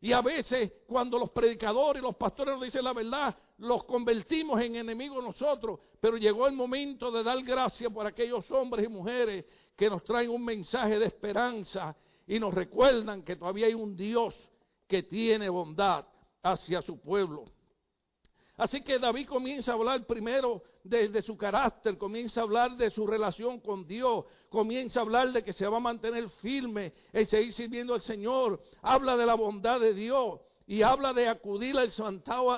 Y 0.00 0.12
a 0.12 0.22
veces 0.22 0.72
cuando 0.86 1.18
los 1.18 1.30
predicadores 1.30 2.02
y 2.02 2.06
los 2.06 2.16
pastores 2.16 2.54
nos 2.54 2.64
dicen 2.64 2.84
la 2.84 2.94
verdad, 2.94 3.36
los 3.58 3.84
convertimos 3.84 4.60
en 4.60 4.76
enemigos 4.76 5.22
nosotros. 5.22 5.78
Pero 6.00 6.16
llegó 6.16 6.46
el 6.46 6.54
momento 6.54 7.10
de 7.10 7.22
dar 7.22 7.42
gracias 7.42 7.92
por 7.92 8.06
aquellos 8.06 8.50
hombres 8.50 8.86
y 8.86 8.88
mujeres 8.88 9.44
que 9.76 9.90
nos 9.90 10.02
traen 10.04 10.30
un 10.30 10.44
mensaje 10.44 10.98
de 10.98 11.06
esperanza 11.06 11.94
y 12.26 12.38
nos 12.38 12.54
recuerdan 12.54 13.22
que 13.22 13.36
todavía 13.36 13.66
hay 13.66 13.74
un 13.74 13.94
Dios 13.96 14.34
que 14.86 15.02
tiene 15.02 15.48
bondad 15.48 16.06
hacia 16.42 16.80
su 16.80 16.98
pueblo. 16.98 17.44
Así 18.56 18.82
que 18.82 18.98
David 18.98 19.26
comienza 19.26 19.72
a 19.72 19.74
hablar 19.74 20.06
primero 20.06 20.62
de, 20.84 21.22
su 21.22 21.36
carácter, 21.36 21.98
comienza 21.98 22.40
a 22.40 22.44
hablar 22.44 22.76
de 22.76 22.90
su 22.90 23.06
relación 23.06 23.60
con 23.60 23.86
Dios, 23.86 24.24
comienza 24.48 25.00
a 25.00 25.02
hablar 25.02 25.32
de 25.32 25.42
que 25.42 25.52
se 25.52 25.66
va 25.66 25.76
a 25.76 25.80
mantener 25.80 26.28
firme 26.40 26.92
en 27.12 27.26
seguir 27.28 27.52
sirviendo 27.52 27.94
al 27.94 28.02
Señor, 28.02 28.60
habla 28.82 29.16
de 29.16 29.26
la 29.26 29.34
bondad 29.34 29.80
de 29.80 29.94
Dios 29.94 30.40
y 30.66 30.82
habla 30.82 31.12
de 31.12 31.28
acudir 31.28 31.76
al, 31.76 31.92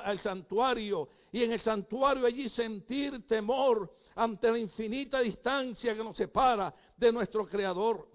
al 0.04 0.20
santuario 0.20 1.08
y 1.32 1.42
en 1.42 1.52
el 1.52 1.60
santuario 1.60 2.26
allí 2.26 2.48
sentir 2.50 3.26
temor 3.26 3.90
ante 4.14 4.50
la 4.50 4.58
infinita 4.58 5.20
distancia 5.20 5.94
que 5.94 6.04
nos 6.04 6.16
separa 6.16 6.74
de 6.96 7.10
nuestro 7.10 7.46
Creador. 7.46 8.06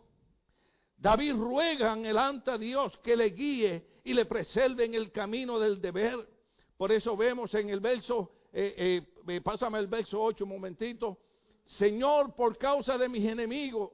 David 0.97 1.33
ruega 1.33 1.95
delante 1.95 2.51
a 2.51 2.57
Dios 2.57 2.97
que 2.99 3.15
le 3.15 3.29
guíe 3.29 3.87
y 4.03 4.13
le 4.13 4.25
preserve 4.25 4.85
en 4.85 4.95
el 4.95 5.11
camino 5.11 5.59
del 5.59 5.81
deber. 5.81 6.27
Por 6.77 6.91
eso 6.91 7.17
vemos 7.17 7.53
en 7.55 7.69
el 7.69 7.79
verso, 7.79 8.31
eh, 8.59 9.03
eh, 9.27 9.41
pásame 9.41 9.77
el 9.77 9.85
verso 9.85 10.19
8 10.19 10.43
un 10.43 10.49
momentito. 10.49 11.19
Señor, 11.63 12.33
por 12.33 12.57
causa 12.57 12.97
de 12.97 13.07
mis 13.07 13.23
enemigos, 13.23 13.91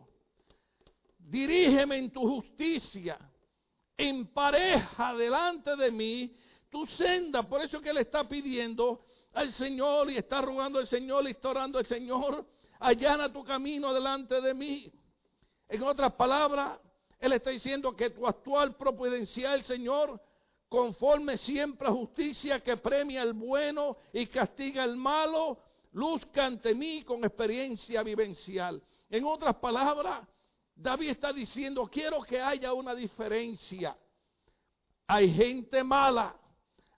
dirígeme 1.17 1.97
en 1.97 2.11
tu 2.11 2.21
justicia, 2.21 3.19
empareja 3.97 5.15
delante 5.15 5.75
de 5.75 5.91
mí 5.91 6.33
tu 6.69 6.85
senda. 6.85 7.43
Por 7.43 7.61
eso 7.61 7.81
que 7.81 7.89
él 7.89 7.97
está 7.97 8.25
pidiendo 8.25 9.01
al 9.33 9.51
Señor 9.51 10.09
y 10.09 10.17
está 10.17 10.39
rogando 10.39 10.79
al 10.79 10.87
Señor 10.87 11.27
y 11.27 11.31
está 11.31 11.49
orando 11.49 11.79
al 11.79 11.85
Señor, 11.85 12.45
allana 12.79 13.33
tu 13.33 13.43
camino 13.43 13.93
delante 13.93 14.39
de 14.39 14.53
mí. 14.53 14.89
En 15.67 15.83
otras 15.83 16.13
palabras, 16.13 16.79
él 17.19 17.33
está 17.33 17.49
diciendo 17.49 17.93
que 17.97 18.11
tu 18.11 18.25
actual 18.25 18.77
providencial, 18.77 19.61
Señor, 19.63 20.21
conforme 20.73 21.37
siempre 21.37 21.87
a 21.87 21.91
justicia 21.91 22.59
que 22.61 22.77
premia 22.77 23.21
el 23.21 23.33
bueno 23.33 23.97
y 24.11 24.25
castiga 24.25 24.83
el 24.83 24.95
malo, 24.95 25.59
luzca 25.91 26.47
ante 26.47 26.73
mí 26.73 27.03
con 27.03 27.23
experiencia 27.23 28.01
vivencial. 28.01 28.81
En 29.07 29.23
otras 29.23 29.55
palabras, 29.57 30.27
David 30.73 31.09
está 31.09 31.31
diciendo, 31.31 31.87
quiero 31.91 32.23
que 32.23 32.41
haya 32.41 32.73
una 32.73 32.95
diferencia. 32.95 33.95
Hay 35.05 35.31
gente 35.35 35.83
mala, 35.83 36.35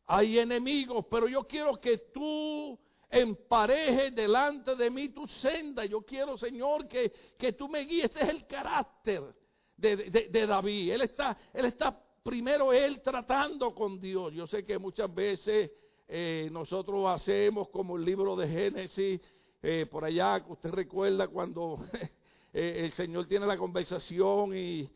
hay 0.06 0.40
enemigos, 0.40 1.06
pero 1.12 1.28
yo 1.28 1.44
quiero 1.44 1.76
que 1.76 1.98
tú 2.14 2.80
emparejes 3.10 4.16
delante 4.16 4.78
de 4.78 4.90
mí 4.90 5.10
tu 5.10 5.28
senda. 5.28 5.84
Yo 5.84 6.02
quiero, 6.04 6.38
Señor, 6.38 6.88
que, 6.88 7.12
que 7.38 7.52
tú 7.52 7.68
me 7.68 7.82
guíes. 7.82 8.06
Este 8.06 8.24
es 8.24 8.30
el 8.30 8.48
carácter 8.48 9.36
de, 9.76 9.98
de 10.32 10.48
David. 10.48 10.94
Él 10.94 11.02
está, 11.02 11.38
él 11.54 11.66
está 11.66 12.05
primero 12.26 12.74
él 12.74 13.02
tratando 13.04 13.76
con 13.76 14.02
Dios. 14.02 14.34
Yo 14.34 14.48
sé 14.48 14.66
que 14.66 14.80
muchas 14.80 15.14
veces 15.14 15.70
eh, 16.08 16.50
nosotros 16.52 17.06
hacemos 17.08 17.70
como 17.70 17.98
el 17.98 18.04
libro 18.04 18.36
de 18.36 18.48
Génesis, 18.48 19.22
eh, 19.62 19.86
por 19.86 20.04
allá, 20.04 20.44
usted 20.50 20.72
recuerda 20.72 21.28
cuando 21.28 21.86
eh, 22.54 22.82
el 22.84 22.94
Señor 22.94 23.28
tiene 23.28 23.46
la 23.46 23.58
conversación 23.58 24.58
y, 24.58 24.90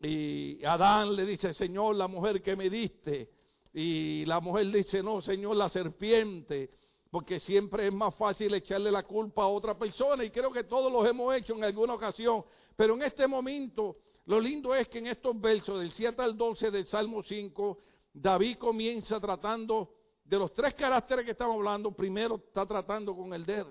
y 0.00 0.64
Adán 0.64 1.16
le 1.16 1.26
dice, 1.26 1.52
Señor, 1.52 1.96
la 1.96 2.06
mujer 2.06 2.40
que 2.40 2.54
me 2.54 2.70
diste. 2.70 3.28
Y 3.74 4.24
la 4.26 4.38
mujer 4.38 4.70
dice, 4.70 5.02
no, 5.02 5.20
Señor, 5.20 5.56
la 5.56 5.68
serpiente. 5.68 6.70
Porque 7.10 7.40
siempre 7.40 7.88
es 7.88 7.92
más 7.92 8.14
fácil 8.14 8.54
echarle 8.54 8.92
la 8.92 9.02
culpa 9.02 9.42
a 9.42 9.48
otra 9.48 9.76
persona. 9.76 10.22
Y 10.22 10.30
creo 10.30 10.52
que 10.52 10.62
todos 10.62 10.92
los 10.92 11.08
hemos 11.08 11.34
hecho 11.34 11.56
en 11.56 11.64
alguna 11.64 11.94
ocasión. 11.94 12.44
Pero 12.76 12.94
en 12.94 13.02
este 13.02 13.26
momento 13.26 13.96
lo 14.28 14.38
lindo 14.38 14.74
es 14.74 14.88
que 14.88 14.98
en 14.98 15.06
estos 15.06 15.40
versos 15.40 15.80
del 15.80 15.90
7 15.90 16.20
al 16.20 16.36
12 16.36 16.70
del 16.70 16.86
Salmo 16.86 17.22
5, 17.22 17.78
David 18.12 18.58
comienza 18.58 19.18
tratando 19.18 19.94
de 20.22 20.38
los 20.38 20.52
tres 20.52 20.74
caracteres 20.74 21.24
que 21.24 21.30
estamos 21.30 21.56
hablando. 21.56 21.92
Primero 21.92 22.36
está 22.36 22.66
tratando 22.66 23.16
con 23.16 23.32
el 23.32 23.46
der 23.46 23.64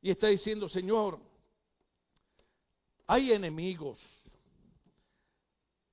y 0.00 0.12
está 0.12 0.28
diciendo, 0.28 0.68
Señor, 0.68 1.18
hay 3.08 3.32
enemigos. 3.32 3.98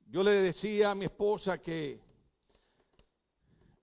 Yo 0.06 0.22
le 0.22 0.32
decía 0.44 0.92
a 0.92 0.96
mi 0.96 1.06
esposa 1.06 1.58
que 1.58 2.00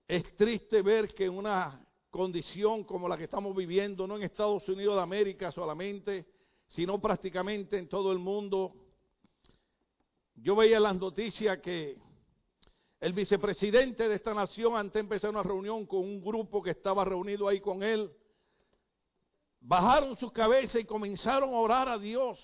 es 0.07 0.35
triste 0.37 0.81
ver 0.81 1.13
que 1.13 1.25
en 1.25 1.33
una 1.33 1.85
condición 2.09 2.85
como 2.85 3.09
la 3.09 3.17
que 3.17 3.25
estamos 3.25 3.53
viviendo, 3.53 4.07
no 4.07 4.15
en 4.15 4.23
Estados 4.23 4.65
Unidos 4.69 4.95
de 4.95 5.01
América 5.01 5.51
solamente, 5.51 6.25
sino 6.69 7.01
prácticamente 7.01 7.77
en 7.77 7.89
todo 7.89 8.13
el 8.13 8.19
mundo, 8.19 8.84
yo 10.35 10.55
veía 10.55 10.79
las 10.79 10.95
noticias 10.95 11.59
que 11.59 11.97
el 12.99 13.13
vicepresidente 13.13 14.07
de 14.07 14.15
esta 14.15 14.33
nación, 14.33 14.75
antes 14.75 14.93
de 14.93 14.99
empezar 15.01 15.29
una 15.29 15.43
reunión 15.43 15.85
con 15.85 15.99
un 15.99 16.23
grupo 16.23 16.61
que 16.61 16.71
estaba 16.71 17.05
reunido 17.05 17.47
ahí 17.47 17.59
con 17.59 17.83
él, 17.83 18.11
bajaron 19.59 20.17
su 20.17 20.31
cabeza 20.31 20.79
y 20.79 20.85
comenzaron 20.85 21.53
a 21.53 21.57
orar 21.57 21.89
a 21.89 21.97
Dios. 21.97 22.39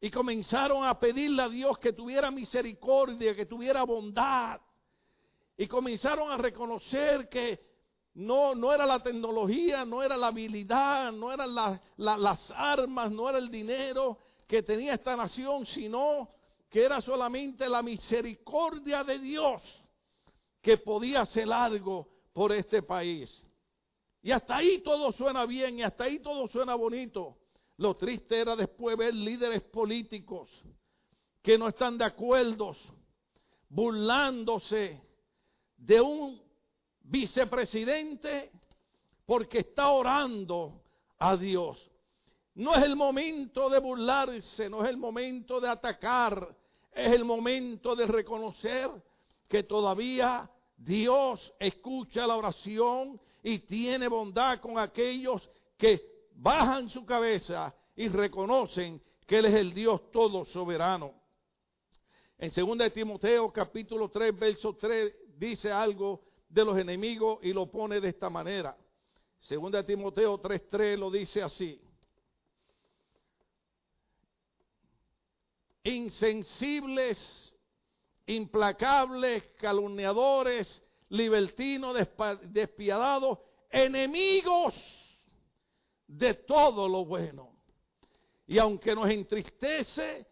Y 0.00 0.10
comenzaron 0.10 0.84
a 0.84 0.98
pedirle 0.98 1.42
a 1.42 1.48
Dios 1.48 1.78
que 1.78 1.92
tuviera 1.92 2.30
misericordia, 2.30 3.34
que 3.34 3.46
tuviera 3.46 3.82
bondad. 3.84 4.60
y 5.56 5.68
comenzaron 5.68 6.32
a 6.32 6.36
reconocer 6.36 7.28
que 7.28 7.60
no, 8.14 8.54
no 8.54 8.72
era 8.72 8.86
la 8.86 9.02
tecnología, 9.02 9.84
no 9.84 10.02
era 10.02 10.16
la 10.16 10.28
habilidad, 10.28 11.12
no 11.12 11.32
eran 11.32 11.54
las 11.96 12.50
armas, 12.50 13.10
no 13.12 13.28
era 13.28 13.38
el 13.38 13.50
dinero 13.50 14.18
que 14.46 14.62
tenía 14.62 14.94
esta 14.94 15.16
nación, 15.16 15.64
sino 15.66 16.33
que 16.74 16.82
era 16.82 17.00
solamente 17.00 17.68
la 17.68 17.82
misericordia 17.82 19.04
de 19.04 19.20
Dios 19.20 19.62
que 20.60 20.76
podía 20.78 21.20
hacer 21.20 21.52
algo 21.52 22.08
por 22.32 22.50
este 22.50 22.82
país. 22.82 23.30
Y 24.20 24.32
hasta 24.32 24.56
ahí 24.56 24.80
todo 24.80 25.12
suena 25.12 25.46
bien 25.46 25.78
y 25.78 25.82
hasta 25.84 26.02
ahí 26.02 26.18
todo 26.18 26.48
suena 26.48 26.74
bonito. 26.74 27.38
Lo 27.76 27.96
triste 27.96 28.40
era 28.40 28.56
después 28.56 28.96
ver 28.96 29.14
líderes 29.14 29.62
políticos 29.62 30.50
que 31.40 31.56
no 31.56 31.68
están 31.68 31.96
de 31.96 32.06
acuerdo, 32.06 32.74
burlándose 33.68 35.00
de 35.76 36.00
un 36.00 36.42
vicepresidente 37.02 38.50
porque 39.24 39.60
está 39.60 39.90
orando 39.90 40.82
a 41.20 41.36
Dios. 41.36 41.88
No 42.56 42.74
es 42.74 42.82
el 42.82 42.96
momento 42.96 43.70
de 43.70 43.78
burlarse, 43.78 44.68
no 44.68 44.82
es 44.82 44.90
el 44.90 44.96
momento 44.96 45.60
de 45.60 45.68
atacar, 45.68 46.63
es 46.94 47.12
el 47.12 47.24
momento 47.24 47.96
de 47.96 48.06
reconocer 48.06 48.90
que 49.48 49.62
todavía 49.62 50.50
Dios 50.76 51.52
escucha 51.58 52.26
la 52.26 52.36
oración 52.36 53.20
y 53.42 53.60
tiene 53.60 54.08
bondad 54.08 54.60
con 54.60 54.78
aquellos 54.78 55.48
que 55.76 56.00
bajan 56.34 56.88
su 56.88 57.04
cabeza 57.04 57.74
y 57.96 58.08
reconocen 58.08 59.02
que 59.26 59.38
Él 59.38 59.46
es 59.46 59.54
el 59.54 59.74
Dios 59.74 60.10
todo 60.10 60.44
soberano. 60.46 61.12
En 62.38 62.50
2 62.50 62.92
Timoteo 62.92 63.52
capítulo 63.52 64.08
3, 64.08 64.38
verso 64.38 64.74
3 64.74 65.14
dice 65.36 65.70
algo 65.70 66.22
de 66.48 66.64
los 66.64 66.76
enemigos 66.78 67.38
y 67.42 67.52
lo 67.52 67.70
pone 67.70 68.00
de 68.00 68.08
esta 68.08 68.30
manera. 68.30 68.76
2 69.48 69.84
Timoteo 69.84 70.40
3:3 70.40 70.96
lo 70.98 71.10
dice 71.10 71.42
así. 71.42 71.80
Insensibles, 75.84 77.56
implacables, 78.26 79.44
calumniadores, 79.58 80.82
libertinos, 81.10 81.96
despiadados, 82.44 83.38
enemigos 83.70 84.74
de 86.06 86.34
todo 86.34 86.88
lo 86.88 87.04
bueno. 87.04 87.56
Y 88.46 88.58
aunque 88.58 88.94
nos 88.94 89.08
entristece, 89.08 90.26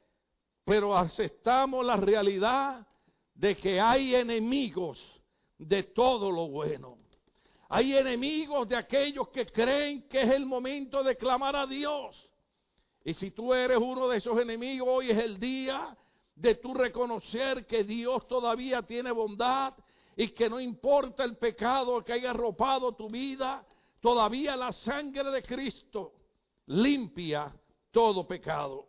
pero 0.64 0.96
aceptamos 0.96 1.84
la 1.84 1.96
realidad 1.96 2.86
de 3.34 3.56
que 3.56 3.80
hay 3.80 4.14
enemigos 4.14 5.00
de 5.58 5.82
todo 5.84 6.30
lo 6.30 6.48
bueno. 6.48 6.98
Hay 7.68 7.96
enemigos 7.96 8.68
de 8.68 8.76
aquellos 8.76 9.28
que 9.28 9.46
creen 9.46 10.06
que 10.08 10.20
es 10.20 10.30
el 10.30 10.44
momento 10.44 11.02
de 11.02 11.16
clamar 11.16 11.56
a 11.56 11.66
Dios. 11.66 12.30
Y 13.04 13.14
si 13.14 13.30
tú 13.32 13.52
eres 13.52 13.78
uno 13.78 14.08
de 14.08 14.18
esos 14.18 14.38
enemigos, 14.40 14.88
hoy 14.90 15.10
es 15.10 15.18
el 15.18 15.38
día 15.38 15.96
de 16.34 16.54
tu 16.56 16.72
reconocer 16.72 17.66
que 17.66 17.84
Dios 17.84 18.26
todavía 18.28 18.82
tiene 18.82 19.10
bondad 19.10 19.74
y 20.16 20.28
que 20.28 20.48
no 20.48 20.60
importa 20.60 21.24
el 21.24 21.36
pecado 21.36 22.04
que 22.04 22.12
haya 22.12 22.30
arropado 22.30 22.94
tu 22.94 23.10
vida, 23.10 23.66
todavía 24.00 24.56
la 24.56 24.72
sangre 24.72 25.30
de 25.30 25.42
Cristo 25.42 26.12
limpia 26.66 27.52
todo 27.90 28.26
pecado. 28.26 28.88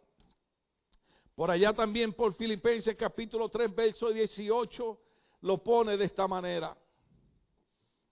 Por 1.35 1.49
allá 1.49 1.73
también 1.73 2.13
por 2.13 2.35
Filipenses 2.35 2.95
capítulo 2.95 3.49
3, 3.49 3.73
verso 3.73 4.09
18, 4.09 4.99
lo 5.41 5.63
pone 5.63 5.97
de 5.97 6.05
esta 6.05 6.27
manera. 6.27 6.77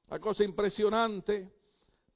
Una 0.08 0.20
cosa 0.20 0.44
impresionante, 0.44 1.50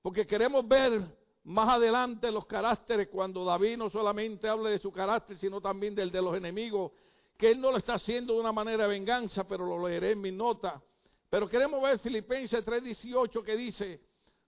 porque 0.01 0.25
queremos 0.25 0.67
ver 0.67 1.01
más 1.45 1.69
adelante 1.69 2.31
los 2.31 2.45
caracteres 2.45 3.07
cuando 3.07 3.45
David 3.45 3.77
no 3.77 3.89
solamente 3.89 4.49
habla 4.49 4.69
de 4.69 4.79
su 4.79 4.91
carácter, 4.91 5.37
sino 5.37 5.61
también 5.61 5.93
del 5.93 6.11
de 6.11 6.21
los 6.21 6.35
enemigos, 6.35 6.91
que 7.37 7.51
él 7.51 7.61
no 7.61 7.71
lo 7.71 7.77
está 7.77 7.95
haciendo 7.95 8.33
de 8.33 8.39
una 8.39 8.51
manera 8.51 8.83
de 8.83 8.89
venganza, 8.89 9.47
pero 9.47 9.65
lo 9.65 9.87
leeré 9.87 10.11
en 10.11 10.21
mi 10.21 10.31
nota. 10.31 10.81
Pero 11.29 11.47
queremos 11.47 11.81
ver 11.81 11.99
Filipenses 11.99 12.65
3:18 12.65 13.43
que 13.43 13.55
dice, 13.55 14.01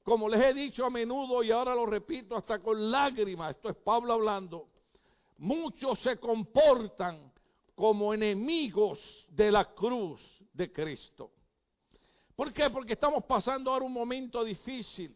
como 0.04 0.28
les 0.28 0.42
he 0.42 0.54
dicho 0.54 0.86
a 0.86 0.90
menudo 0.90 1.44
y 1.44 1.52
ahora 1.52 1.76
lo 1.76 1.86
repito 1.86 2.36
hasta 2.36 2.60
con 2.60 2.90
lágrimas, 2.90 3.56
esto 3.56 3.70
es 3.70 3.76
Pablo 3.76 4.14
hablando, 4.14 4.70
muchos 5.38 6.00
se 6.00 6.18
comportan 6.18 7.32
como 7.76 8.12
enemigos 8.12 9.00
de 9.30 9.52
la 9.52 9.66
cruz 9.76 10.20
de 10.52 10.72
Cristo. 10.72 11.30
¿Por 12.36 12.52
qué? 12.52 12.72
Porque 12.72 12.94
estamos 12.94 13.24
pasando 13.26 13.72
ahora 13.72 13.86
un 13.86 13.94
momento 13.94 14.44
difícil. 14.44 15.16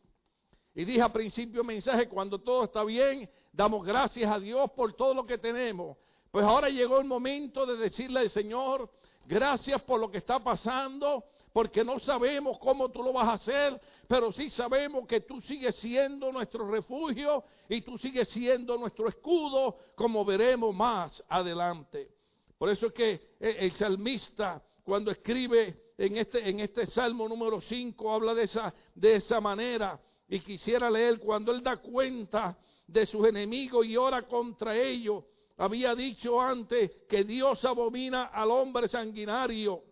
Y 0.74 0.86
dije 0.86 1.02
al 1.02 1.12
principio 1.12 1.64
mensaje, 1.64 2.08
cuando 2.08 2.40
todo 2.40 2.64
está 2.64 2.84
bien, 2.84 3.30
damos 3.52 3.86
gracias 3.86 4.32
a 4.32 4.40
Dios 4.40 4.72
por 4.72 4.94
todo 4.94 5.14
lo 5.14 5.26
que 5.26 5.38
tenemos. 5.38 5.98
Pues 6.32 6.46
ahora 6.46 6.70
llegó 6.70 7.00
el 7.00 7.06
momento 7.06 7.66
de 7.66 7.76
decirle 7.76 8.22
al 8.22 8.30
Señor, 8.30 8.90
gracias 9.26 9.82
por 9.82 10.00
lo 10.00 10.10
que 10.10 10.20
está 10.20 10.42
pasando, 10.42 11.26
porque 11.52 11.84
no 11.84 12.00
sabemos 12.00 12.58
cómo 12.60 12.90
tú 12.90 13.04
lo 13.04 13.12
vas 13.12 13.28
a 13.28 13.34
hacer, 13.34 13.82
pero 14.08 14.32
sí 14.32 14.50
sabemos 14.50 15.06
que 15.06 15.22
tú 15.22 15.42
sigues 15.42 15.76
siendo 15.76 16.32
nuestro 16.32 16.70
refugio 16.70 17.44
y 17.68 17.82
tú 17.82 17.98
sigues 17.98 18.30
siendo 18.30 18.78
nuestro 18.78 19.10
escudo, 19.10 19.76
como 19.96 20.24
veremos 20.24 20.74
más 20.74 21.22
adelante. 21.28 22.10
Por 22.58 22.70
eso 22.70 22.88
es 22.88 22.94
que 22.94 23.36
el 23.40 23.72
salmista, 23.74 24.64
cuando 24.84 25.12
escribe 25.12 25.92
en 25.98 26.18
este, 26.18 26.48
en 26.48 26.62
este 26.62 26.86
salmo 26.86 27.28
número 27.28 27.60
5, 27.60 28.14
habla 28.14 28.34
de 28.34 28.44
esa, 28.44 28.74
de 28.96 29.16
esa 29.16 29.42
manera. 29.42 30.00
Y 30.32 30.40
quisiera 30.40 30.90
leer 30.90 31.20
cuando 31.20 31.52
él 31.52 31.62
da 31.62 31.78
cuenta 31.78 32.58
de 32.88 33.06
sus 33.06 33.28
enemigos 33.28 33.86
y 33.86 33.96
ora 33.96 34.24
contra 34.24 34.76
ellos. 34.76 35.24
Había 35.58 35.94
dicho 35.94 36.42
antes 36.42 36.90
que 37.08 37.24
Dios 37.24 37.64
abomina 37.66 38.26
al 38.26 38.50
hombre 38.50 38.88
sanguinario 38.88 39.84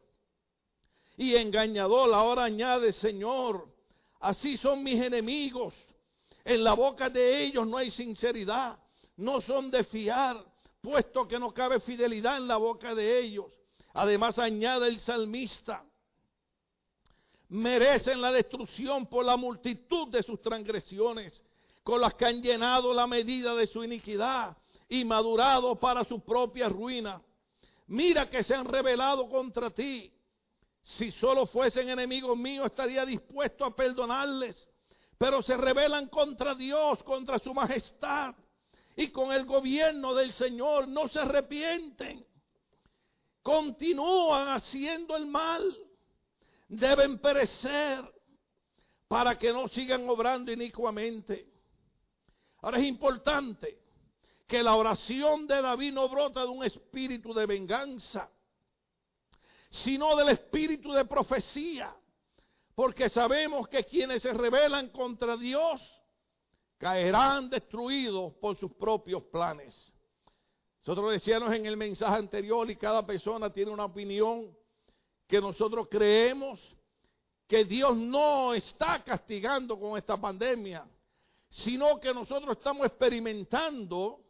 y 1.16 1.36
engañador. 1.36 2.12
Ahora 2.12 2.46
añade, 2.46 2.92
Señor, 2.94 3.68
Así 4.20 4.58
son 4.58 4.84
mis 4.84 5.02
enemigos. 5.02 5.74
En 6.44 6.64
la 6.64 6.74
boca 6.74 7.10
de 7.10 7.44
ellos 7.44 7.66
no 7.66 7.78
hay 7.78 7.92
sinceridad. 7.92 8.78
No 9.18 9.42
son 9.42 9.70
de 9.72 9.84
fiar, 9.86 10.44
puesto 10.82 11.28
que 11.28 11.40
no 11.40 11.54
cabe 11.54 11.80
fidelidad 11.82 12.38
en 12.38 12.48
la 12.48 12.58
boca 12.58 12.96
de 12.96 13.20
ellos. 13.20 13.46
Además 13.94 14.38
añade 14.40 14.88
el 14.88 15.00
salmista, 15.02 15.84
merecen 17.50 18.22
la 18.22 18.32
destrucción 18.32 19.08
por 19.08 19.26
la 19.26 19.38
multitud 19.38 20.08
de 20.08 20.24
sus 20.24 20.42
transgresiones, 20.42 21.44
con 21.84 22.02
las 22.02 22.14
que 22.14 22.26
han 22.26 22.42
llenado 22.42 22.94
la 22.94 23.08
medida 23.08 23.56
de 23.56 23.68
su 23.68 23.84
iniquidad 23.84 24.58
y 24.88 25.04
madurado 25.04 25.76
para 25.76 26.04
su 26.04 26.22
propia 26.22 26.70
ruina. 26.70 27.22
Mira 27.88 28.30
que 28.30 28.44
se 28.44 28.56
han 28.56 28.66
rebelado 28.66 29.30
contra 29.30 29.70
ti 29.70 30.14
si 30.98 31.12
solo 31.12 31.46
fuesen 31.46 31.90
enemigos 31.90 32.38
míos, 32.38 32.68
estaría 32.68 33.06
dispuesto 33.06 33.64
a 33.66 33.76
perdonarles. 33.76 34.68
Pero 35.18 35.42
se 35.44 35.56
rebelan 35.58 36.08
contra 36.08 36.56
Dios, 36.56 37.04
contra 37.04 37.40
su 37.40 37.54
majestad 37.54 38.34
y 38.96 39.10
con 39.10 39.32
el 39.32 39.46
gobierno 39.46 40.14
del 40.14 40.34
Señor. 40.34 40.88
No 40.88 41.08
se 41.08 41.20
arrepienten. 41.20 42.26
Continúan 43.44 44.48
haciendo 44.50 45.16
el 45.16 45.28
mal. 45.28 45.78
Deben 46.70 47.20
perecer 47.20 48.10
para 49.10 49.38
que 49.38 49.52
no 49.52 49.68
sigan 49.68 50.08
obrando 50.10 50.52
inicuamente. 50.52 51.46
Ahora 52.62 52.78
es 52.78 52.86
importante 52.86 53.80
que 54.48 54.64
la 54.64 54.76
oración 54.76 55.46
de 55.48 55.62
David 55.62 55.94
no 55.94 56.08
brota 56.08 56.42
de 56.42 56.48
un 56.48 56.64
espíritu 56.64 57.34
de 57.34 57.46
venganza 57.46 58.30
sino 59.70 60.16
del 60.16 60.30
espíritu 60.30 60.92
de 60.92 61.06
profecía. 61.06 61.96
Porque 62.76 63.10
sabemos 63.10 63.68
que 63.68 63.84
quienes 63.84 64.22
se 64.22 64.34
rebelan 64.34 64.90
contra 64.90 65.36
Dios 65.36 65.82
caerán 66.78 67.50
destruidos 67.50 68.34
por 68.36 68.58
sus 68.58 68.72
propios 68.74 69.24
planes. 69.24 69.94
Nosotros 70.86 71.12
decíamos 71.12 71.54
en 71.54 71.66
el 71.66 71.76
mensaje 71.76 72.16
anterior 72.16 72.70
y 72.72 72.78
cada 72.78 73.06
persona 73.06 73.52
tiene 73.52 73.72
una 73.72 73.86
opinión 73.86 74.58
que 75.30 75.40
nosotros 75.40 75.88
creemos 75.88 76.60
que 77.48 77.64
Dios 77.64 77.96
no 77.96 78.56
está 78.56 79.04
castigando 79.04 79.80
con 79.80 79.96
esta 79.96 80.20
pandemia, 80.20 80.88
sino 81.50 82.00
que 82.00 82.12
nosotros 82.12 82.58
estamos 82.58 82.88
experimentando 82.88 84.22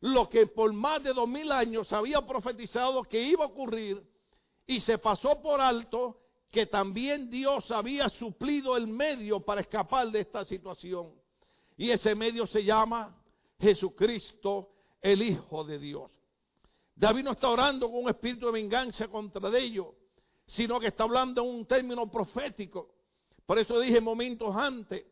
lo 0.00 0.26
que 0.30 0.46
por 0.46 0.72
más 0.72 1.02
de 1.02 1.12
dos 1.12 1.28
mil 1.28 1.52
años 1.52 1.92
había 1.92 2.22
profetizado 2.22 3.02
que 3.02 3.22
iba 3.22 3.44
a 3.44 3.48
ocurrir 3.48 4.02
y 4.66 4.80
se 4.80 4.96
pasó 4.96 5.42
por 5.42 5.60
alto 5.60 6.18
que 6.50 6.64
también 6.64 7.28
Dios 7.28 7.70
había 7.70 8.08
suplido 8.08 8.78
el 8.78 8.86
medio 8.86 9.40
para 9.40 9.60
escapar 9.60 10.10
de 10.10 10.20
esta 10.20 10.42
situación. 10.46 11.12
Y 11.76 11.90
ese 11.90 12.14
medio 12.14 12.46
se 12.46 12.64
llama 12.64 13.14
Jesucristo, 13.58 14.70
el 15.02 15.20
Hijo 15.20 15.64
de 15.64 15.78
Dios. 15.78 16.10
David 16.94 17.24
no 17.24 17.32
está 17.32 17.50
orando 17.50 17.90
con 17.90 18.04
un 18.04 18.08
espíritu 18.08 18.46
de 18.46 18.52
venganza 18.52 19.08
contra 19.08 19.58
ellos, 19.58 19.88
sino 20.46 20.78
que 20.78 20.88
está 20.88 21.04
hablando 21.04 21.42
en 21.42 21.48
un 21.48 21.66
término 21.66 22.10
profético. 22.10 22.90
Por 23.46 23.58
eso 23.58 23.78
dije 23.80 24.00
momentos 24.00 24.54
antes 24.54 25.04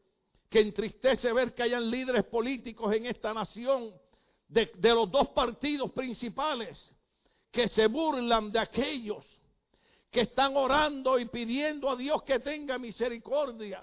que 0.48 0.60
entristece 0.60 1.32
ver 1.32 1.54
que 1.54 1.62
hayan 1.62 1.90
líderes 1.90 2.24
políticos 2.24 2.94
en 2.94 3.06
esta 3.06 3.32
nación 3.32 3.92
de, 4.48 4.70
de 4.76 4.90
los 4.90 5.10
dos 5.10 5.28
partidos 5.28 5.90
principales 5.92 6.92
que 7.50 7.68
se 7.68 7.86
burlan 7.86 8.52
de 8.52 8.58
aquellos 8.58 9.24
que 10.10 10.22
están 10.22 10.56
orando 10.56 11.18
y 11.18 11.24
pidiendo 11.26 11.88
a 11.88 11.96
Dios 11.96 12.22
que 12.22 12.38
tenga 12.38 12.78
misericordia. 12.78 13.82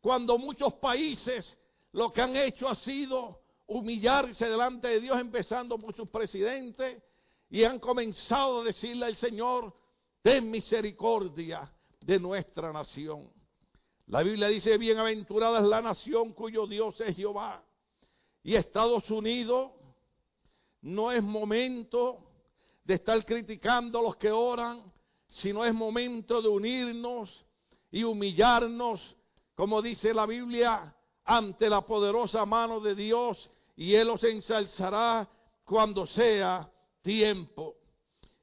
Cuando 0.00 0.36
muchos 0.36 0.74
países 0.74 1.56
lo 1.92 2.12
que 2.12 2.22
han 2.22 2.36
hecho 2.36 2.68
ha 2.68 2.74
sido 2.74 3.40
humillarse 3.66 4.48
delante 4.48 4.88
de 4.88 5.00
Dios, 5.00 5.18
empezando 5.20 5.78
por 5.78 5.94
sus 5.94 6.08
presidentes, 6.08 7.02
y 7.50 7.64
han 7.64 7.78
comenzado 7.78 8.62
a 8.62 8.64
decirle 8.64 9.06
al 9.06 9.16
Señor, 9.16 9.72
ten 10.22 10.50
misericordia 10.50 11.70
de 12.00 12.18
nuestra 12.18 12.72
nación. 12.72 13.30
La 14.06 14.22
Biblia 14.22 14.48
dice, 14.48 14.78
bienaventurada 14.78 15.60
es 15.60 15.66
la 15.66 15.82
nación 15.82 16.32
cuyo 16.32 16.66
Dios 16.66 17.00
es 17.00 17.16
Jehová. 17.16 17.62
Y 18.42 18.54
Estados 18.54 19.10
Unidos 19.10 19.72
no 20.80 21.12
es 21.12 21.22
momento 21.22 22.30
de 22.84 22.94
estar 22.94 23.24
criticando 23.24 24.00
a 24.00 24.02
los 24.02 24.16
que 24.16 24.30
oran, 24.30 24.92
sino 25.28 25.64
es 25.64 25.72
momento 25.72 26.42
de 26.42 26.48
unirnos 26.48 27.44
y 27.90 28.02
humillarnos, 28.02 29.00
como 29.54 29.80
dice 29.80 30.12
la 30.12 30.26
Biblia, 30.26 30.94
ante 31.24 31.70
la 31.70 31.82
poderosa 31.82 32.44
mano 32.44 32.80
de 32.80 32.94
Dios 32.94 33.48
y 33.76 33.94
Él 33.94 34.08
los 34.08 34.22
ensalzará 34.24 35.28
cuando 35.64 36.06
sea 36.06 36.68
tiempo. 37.00 37.76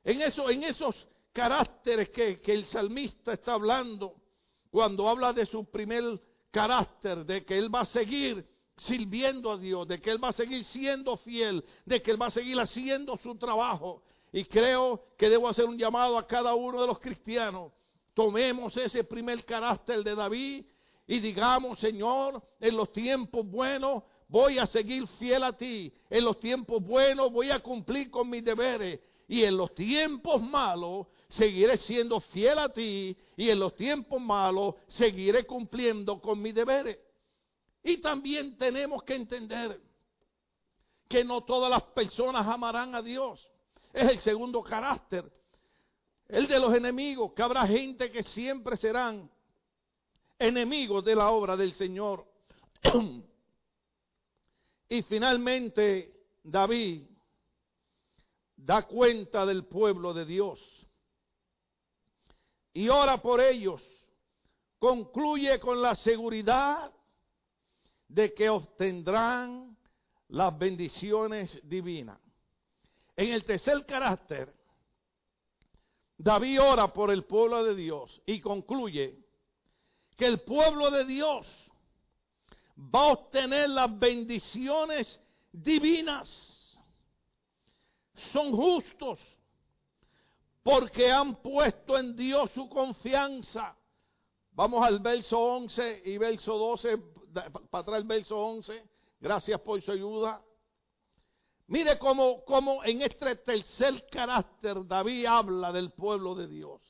En, 0.03 0.21
eso, 0.21 0.49
en 0.49 0.63
esos 0.63 0.95
caracteres 1.33 2.09
que, 2.09 2.39
que 2.39 2.53
el 2.53 2.65
salmista 2.65 3.33
está 3.33 3.53
hablando, 3.53 4.15
cuando 4.69 5.07
habla 5.07 5.33
de 5.33 5.45
su 5.45 5.69
primer 5.69 6.03
carácter, 6.51 7.25
de 7.25 7.45
que 7.45 7.57
Él 7.57 7.73
va 7.73 7.81
a 7.81 7.85
seguir 7.85 8.45
sirviendo 8.77 9.51
a 9.51 9.57
Dios, 9.57 9.87
de 9.87 9.99
que 9.99 10.11
Él 10.11 10.23
va 10.23 10.29
a 10.29 10.33
seguir 10.33 10.63
siendo 10.65 11.17
fiel, 11.17 11.63
de 11.85 12.01
que 12.01 12.11
Él 12.11 12.21
va 12.21 12.27
a 12.27 12.31
seguir 12.31 12.59
haciendo 12.59 13.17
su 13.17 13.35
trabajo. 13.35 14.03
Y 14.31 14.45
creo 14.45 15.03
que 15.17 15.29
debo 15.29 15.49
hacer 15.49 15.65
un 15.65 15.77
llamado 15.77 16.17
a 16.17 16.27
cada 16.27 16.53
uno 16.53 16.81
de 16.81 16.87
los 16.87 16.99
cristianos. 16.99 17.71
Tomemos 18.13 18.75
ese 18.77 19.03
primer 19.03 19.43
carácter 19.45 20.03
de 20.03 20.15
David 20.15 20.65
y 21.07 21.19
digamos, 21.19 21.79
Señor, 21.79 22.41
en 22.59 22.77
los 22.77 22.91
tiempos 22.91 23.45
buenos 23.45 24.03
voy 24.27 24.59
a 24.59 24.67
seguir 24.67 25.07
fiel 25.17 25.43
a 25.43 25.53
ti. 25.53 25.91
En 26.09 26.23
los 26.23 26.39
tiempos 26.39 26.83
buenos 26.83 27.31
voy 27.31 27.49
a 27.49 27.59
cumplir 27.59 28.11
con 28.11 28.29
mis 28.29 28.43
deberes. 28.43 28.99
Y 29.27 29.43
en 29.43 29.57
los 29.57 29.73
tiempos 29.73 30.41
malos 30.41 31.07
seguiré 31.29 31.77
siendo 31.77 32.19
fiel 32.19 32.59
a 32.59 32.69
ti. 32.69 33.15
Y 33.37 33.49
en 33.49 33.59
los 33.59 33.75
tiempos 33.75 34.21
malos 34.21 34.75
seguiré 34.87 35.45
cumpliendo 35.45 36.19
con 36.19 36.41
mis 36.41 36.53
deberes. 36.53 36.97
Y 37.83 37.97
también 37.97 38.57
tenemos 38.57 39.03
que 39.03 39.15
entender 39.15 39.79
que 41.07 41.23
no 41.23 41.43
todas 41.43 41.69
las 41.69 41.83
personas 41.83 42.45
amarán 42.45 42.93
a 42.95 43.01
Dios. 43.01 43.49
Es 43.93 44.09
el 44.11 44.19
segundo 44.19 44.61
carácter. 44.61 45.31
El 46.27 46.47
de 46.47 46.59
los 46.59 46.73
enemigos, 46.73 47.33
que 47.33 47.41
habrá 47.41 47.65
gente 47.65 48.11
que 48.11 48.21
siempre 48.23 48.77
serán 48.77 49.31
enemigos 50.37 51.03
de 51.03 51.15
la 51.15 51.31
obra 51.31 51.57
del 51.57 51.73
Señor. 51.73 52.25
y 54.89 55.01
finalmente 55.03 56.13
David 56.43 57.03
da 58.55 58.85
cuenta 58.85 59.45
del 59.45 59.65
pueblo 59.65 60.13
de 60.13 60.25
Dios 60.25 60.59
y 62.73 62.89
ora 62.89 63.21
por 63.21 63.41
ellos. 63.41 63.81
Concluye 64.77 65.59
con 65.59 65.81
la 65.81 65.95
seguridad 65.95 66.91
de 68.07 68.33
que 68.33 68.49
obtendrán 68.49 69.77
las 70.29 70.57
bendiciones 70.57 71.59
divinas. 71.63 72.19
En 73.15 73.33
el 73.33 73.43
tercer 73.43 73.85
carácter, 73.85 74.53
David 76.17 76.61
ora 76.61 76.91
por 76.91 77.11
el 77.11 77.25
pueblo 77.25 77.63
de 77.63 77.75
Dios 77.75 78.21
y 78.25 78.39
concluye 78.39 79.17
que 80.15 80.25
el 80.25 80.41
pueblo 80.41 80.91
de 80.91 81.05
Dios 81.05 81.45
va 82.77 83.01
a 83.03 83.13
obtener 83.13 83.69
las 83.69 83.97
bendiciones 83.97 85.19
divinas. 85.51 86.29
Son 88.31 88.51
justos 88.51 89.19
porque 90.63 91.11
han 91.11 91.35
puesto 91.41 91.97
en 91.97 92.15
Dios 92.15 92.51
su 92.51 92.69
confianza. 92.69 93.77
Vamos 94.51 94.85
al 94.85 94.99
verso 94.99 95.39
11 95.39 96.01
y 96.05 96.17
verso 96.17 96.57
12, 96.57 96.97
para 97.69 97.81
atrás 97.81 97.97
el 97.99 98.07
verso 98.07 98.37
11. 98.37 98.89
Gracias 99.19 99.59
por 99.61 99.81
su 99.81 99.91
ayuda. 99.91 100.43
Mire 101.67 101.99
cómo, 101.99 102.43
cómo 102.45 102.83
en 102.83 103.01
este 103.01 103.35
tercer 103.35 104.07
carácter 104.09 104.85
David 104.85 105.25
habla 105.25 105.71
del 105.71 105.91
pueblo 105.91 106.35
de 106.35 106.47
Dios 106.47 106.89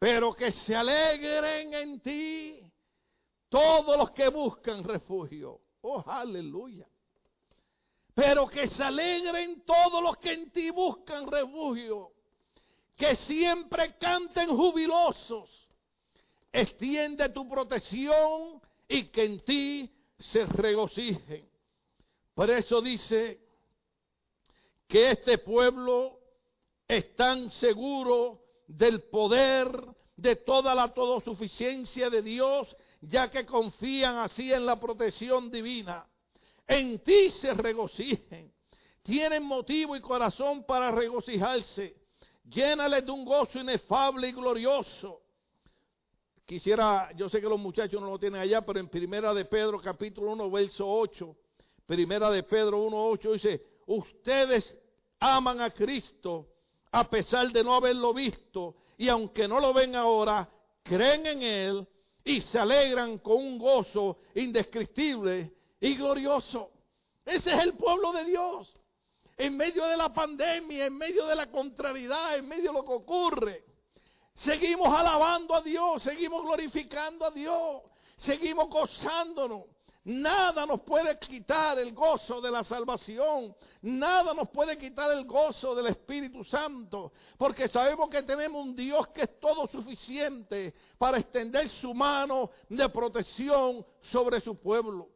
pero 0.00 0.32
que 0.32 0.50
se 0.50 0.74
alegren 0.74 1.74
en 1.74 2.00
ti 2.00 2.58
todos 3.50 3.98
los 3.98 4.10
que 4.12 4.28
buscan 4.28 4.82
refugio. 4.82 5.60
Oh, 5.82 6.02
aleluya. 6.06 6.88
Pero 8.14 8.46
que 8.46 8.70
se 8.70 8.82
alegren 8.82 9.62
todos 9.66 10.02
los 10.02 10.16
que 10.16 10.32
en 10.32 10.50
ti 10.52 10.70
buscan 10.70 11.30
refugio. 11.30 12.12
Que 13.00 13.16
siempre 13.16 13.96
canten 13.96 14.54
jubilosos. 14.54 15.48
Extiende 16.52 17.30
tu 17.30 17.48
protección 17.48 18.60
y 18.86 19.04
que 19.04 19.24
en 19.24 19.40
ti 19.40 19.90
se 20.18 20.44
regocijen. 20.44 21.48
Por 22.34 22.50
eso 22.50 22.82
dice 22.82 23.40
que 24.86 25.12
este 25.12 25.38
pueblo 25.38 26.20
es 26.86 27.16
tan 27.16 27.50
seguro 27.52 28.42
del 28.66 29.04
poder, 29.04 29.72
de 30.14 30.36
toda 30.36 30.74
la 30.74 30.92
todosuficiencia 30.92 32.10
de 32.10 32.20
Dios, 32.20 32.76
ya 33.00 33.30
que 33.30 33.46
confían 33.46 34.18
así 34.18 34.52
en 34.52 34.66
la 34.66 34.78
protección 34.78 35.50
divina. 35.50 36.06
En 36.66 36.98
ti 36.98 37.30
se 37.40 37.54
regocijen. 37.54 38.52
Tienen 39.02 39.42
motivo 39.44 39.96
y 39.96 40.02
corazón 40.02 40.64
para 40.64 40.90
regocijarse. 40.90 41.99
Llénales 42.50 43.04
de 43.04 43.12
un 43.12 43.24
gozo 43.24 43.60
inefable 43.60 44.28
y 44.28 44.32
glorioso. 44.32 45.22
Quisiera, 46.44 47.12
yo 47.16 47.28
sé 47.28 47.40
que 47.40 47.48
los 47.48 47.60
muchachos 47.60 48.00
no 48.00 48.10
lo 48.10 48.18
tienen 48.18 48.40
allá, 48.40 48.60
pero 48.62 48.80
en 48.80 48.88
Primera 48.88 49.32
de 49.32 49.44
Pedro 49.44 49.80
capítulo 49.80 50.32
1, 50.32 50.50
verso 50.50 50.84
8, 50.84 51.36
Primera 51.86 52.28
de 52.30 52.42
Pedro 52.42 52.82
1, 52.82 53.06
8 53.06 53.32
dice, 53.34 53.62
ustedes 53.86 54.76
aman 55.20 55.60
a 55.60 55.70
Cristo 55.70 56.48
a 56.90 57.08
pesar 57.08 57.52
de 57.52 57.62
no 57.62 57.72
haberlo 57.72 58.12
visto, 58.12 58.74
y 58.98 59.08
aunque 59.08 59.46
no 59.46 59.60
lo 59.60 59.72
ven 59.72 59.94
ahora, 59.94 60.50
creen 60.82 61.26
en 61.26 61.42
Él 61.42 61.88
y 62.24 62.40
se 62.40 62.58
alegran 62.58 63.18
con 63.18 63.36
un 63.36 63.58
gozo 63.58 64.18
indescriptible 64.34 65.54
y 65.80 65.94
glorioso. 65.94 66.72
Ese 67.24 67.52
es 67.52 67.62
el 67.62 67.74
pueblo 67.74 68.12
de 68.12 68.24
Dios. 68.24 68.74
En 69.40 69.56
medio 69.56 69.86
de 69.86 69.96
la 69.96 70.12
pandemia, 70.12 70.84
en 70.84 70.98
medio 70.98 71.24
de 71.24 71.34
la 71.34 71.50
contrariedad, 71.50 72.36
en 72.36 72.46
medio 72.46 72.72
de 72.72 72.78
lo 72.78 72.84
que 72.84 72.92
ocurre, 72.92 73.64
seguimos 74.34 74.94
alabando 74.94 75.54
a 75.54 75.62
Dios, 75.62 76.02
seguimos 76.02 76.42
glorificando 76.42 77.24
a 77.24 77.30
Dios, 77.30 77.80
seguimos 78.18 78.68
gozándonos. 78.68 79.62
Nada 80.04 80.66
nos 80.66 80.82
puede 80.82 81.18
quitar 81.18 81.78
el 81.78 81.94
gozo 81.94 82.42
de 82.42 82.50
la 82.50 82.62
salvación. 82.64 83.56
Nada 83.80 84.34
nos 84.34 84.50
puede 84.50 84.76
quitar 84.76 85.10
el 85.12 85.24
gozo 85.24 85.74
del 85.74 85.86
Espíritu 85.86 86.44
Santo. 86.44 87.14
Porque 87.38 87.66
sabemos 87.68 88.10
que 88.10 88.22
tenemos 88.22 88.62
un 88.62 88.74
Dios 88.74 89.08
que 89.08 89.22
es 89.22 89.40
todo 89.40 89.66
suficiente 89.68 90.74
para 90.98 91.16
extender 91.16 91.66
su 91.80 91.94
mano 91.94 92.50
de 92.68 92.86
protección 92.90 93.86
sobre 94.12 94.42
su 94.42 94.60
pueblo. 94.60 95.08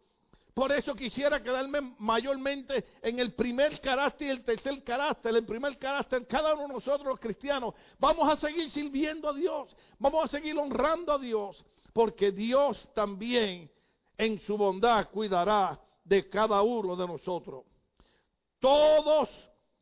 Por 0.55 0.71
eso 0.71 0.95
quisiera 0.95 1.43
quedarme 1.43 1.95
mayormente 1.99 2.85
en 3.03 3.19
el 3.19 3.35
primer 3.35 3.81
carácter 3.81 4.29
y 4.29 4.31
el 4.31 4.45
tercer 4.45 4.85
carácter. 4.85 5.35
El 5.35 5.45
primer 5.45 5.77
carácter, 5.79 6.25
cada 6.29 6.55
uno 6.55 6.69
de 6.69 6.75
nosotros 6.75 7.09
los 7.09 7.19
cristianos, 7.19 7.75
vamos 7.99 8.33
a 8.33 8.37
seguir 8.37 8.71
sirviendo 8.71 9.29
a 9.29 9.35
Dios. 9.35 9.77
Vamos 9.99 10.25
a 10.25 10.29
seguir 10.29 10.57
honrando 10.57 11.13
a 11.13 11.19
Dios. 11.19 11.65
Porque 11.93 12.31
Dios 12.31 12.89
también 12.95 13.69
en 14.17 14.41
su 14.43 14.57
bondad 14.57 15.11
cuidará 15.11 15.81
de 16.05 16.29
cada 16.29 16.63
uno 16.63 16.95
de 16.95 17.07
nosotros. 17.09 17.65
Todos 18.61 19.29